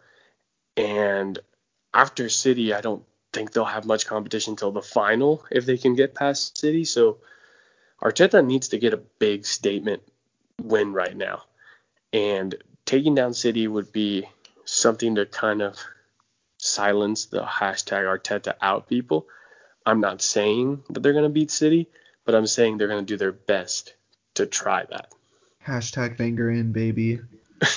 [0.77, 1.39] And
[1.93, 5.95] after City, I don't think they'll have much competition until the final if they can
[5.95, 6.85] get past City.
[6.85, 7.19] So
[8.03, 10.03] Arteta needs to get a big statement
[10.61, 11.43] win right now.
[12.13, 12.55] And
[12.85, 14.29] taking down City would be
[14.65, 15.79] something to kind of
[16.63, 19.27] silence the hashtag Arteta out people.
[19.85, 21.89] I'm not saying that they're going to beat City,
[22.25, 23.95] but I'm saying they're going to do their best
[24.35, 25.13] to try that.
[25.67, 27.21] Hashtag Wenger in, baby.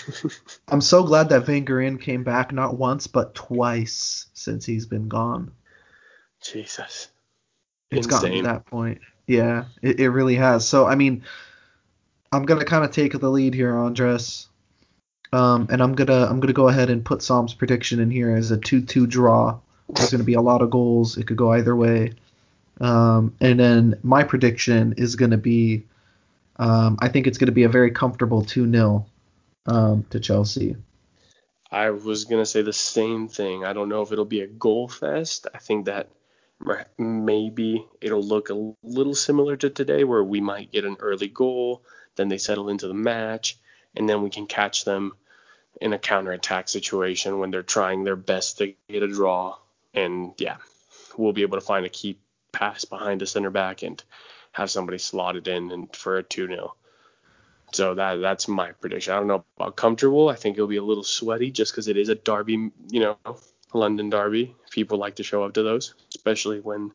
[0.68, 5.08] I'm so glad that Wenger in came back not once but twice since he's been
[5.08, 5.52] gone.
[6.42, 7.10] Jesus.
[7.92, 8.22] It's Insane.
[8.22, 9.02] gotten to that point.
[9.28, 10.68] Yeah, it, it really has.
[10.68, 11.24] So I mean,
[12.32, 14.48] I'm gonna kind of take the lead here, Andres.
[15.36, 18.52] Um, and I'm gonna I'm gonna go ahead and put Psalm's prediction in here as
[18.52, 19.60] a 2-2 draw.
[19.90, 21.18] There's gonna be a lot of goals.
[21.18, 22.14] It could go either way.
[22.80, 25.84] Um, and then my prediction is gonna be,
[26.56, 29.06] um, I think it's gonna be a very comfortable 2-0
[29.66, 30.78] um, to Chelsea.
[31.70, 33.66] I was gonna say the same thing.
[33.66, 35.48] I don't know if it'll be a goal fest.
[35.54, 36.08] I think that
[36.98, 41.84] maybe it'll look a little similar to today, where we might get an early goal,
[42.16, 43.58] then they settle into the match,
[43.98, 45.12] and then we can catch them
[45.82, 49.58] in a counterattack situation when they're trying their best to get a draw.
[49.94, 50.58] And yeah,
[51.18, 52.20] we'll be able to find a key
[52.52, 54.02] pass behind the center back and
[54.52, 56.76] have somebody slot it in and for a 2 0.
[57.74, 59.14] So that that's my prediction.
[59.14, 60.30] I don't know about comfortable.
[60.30, 63.18] I think it'll be a little sweaty just because it is a derby, you know,
[63.74, 64.56] London derby.
[64.70, 66.92] People like to show up to those, especially when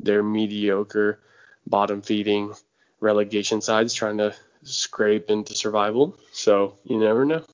[0.00, 1.20] they're mediocre,
[1.66, 2.52] bottom feeding
[3.00, 6.18] relegation sides trying to scrape into survival.
[6.32, 7.44] So you never know.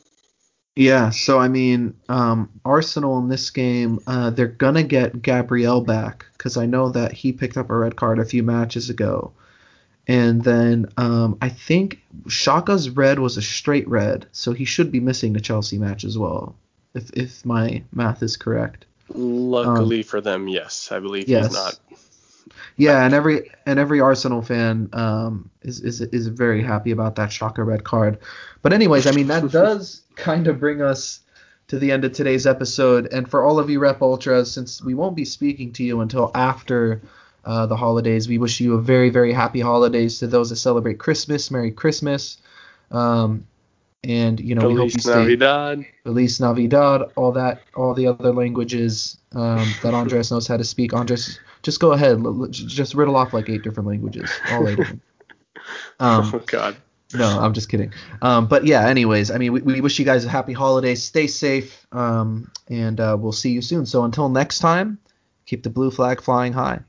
[0.74, 6.24] Yeah, so I mean, um, Arsenal in this game, uh, they're gonna get Gabriel back
[6.32, 9.32] because I know that he picked up a red card a few matches ago.
[10.08, 14.98] And then um, I think Xhaka's red was a straight red, so he should be
[14.98, 16.56] missing the Chelsea match as well,
[16.94, 18.86] if if my math is correct.
[19.14, 21.46] Luckily um, for them, yes, I believe yes.
[21.46, 21.78] he's not.
[22.76, 27.30] Yeah, and every and every Arsenal fan um, is, is is very happy about that
[27.30, 28.18] Xhaka red card.
[28.62, 31.20] But anyways, I mean that does kind of bring us
[31.68, 33.12] to the end of today's episode.
[33.12, 36.30] And for all of you Rep Ultras, since we won't be speaking to you until
[36.34, 37.00] after
[37.44, 38.28] uh, the holidays.
[38.28, 41.50] We wish you a very, very happy holidays to those that celebrate Christmas.
[41.50, 42.38] Merry Christmas.
[42.90, 43.46] Um,
[44.04, 45.14] and you know, Feliz we hope you stay.
[45.14, 45.86] Navidad.
[46.04, 47.02] Feliz Navidad.
[47.16, 50.92] All that, all the other languages um, that Andres knows how to speak.
[50.92, 52.22] Andres, just go ahead.
[52.50, 54.30] Just riddle off like eight different languages.
[54.50, 55.00] All eight of them.
[56.00, 56.76] Um, oh God.
[57.14, 57.92] No, I'm just kidding.
[58.20, 60.94] Um, but yeah, anyways, I mean, we, we, wish you guys a happy holiday.
[60.94, 63.86] Stay safe, um, and uh, we'll see you soon.
[63.86, 64.98] So until next time,
[65.46, 66.80] keep the blue flag flying high.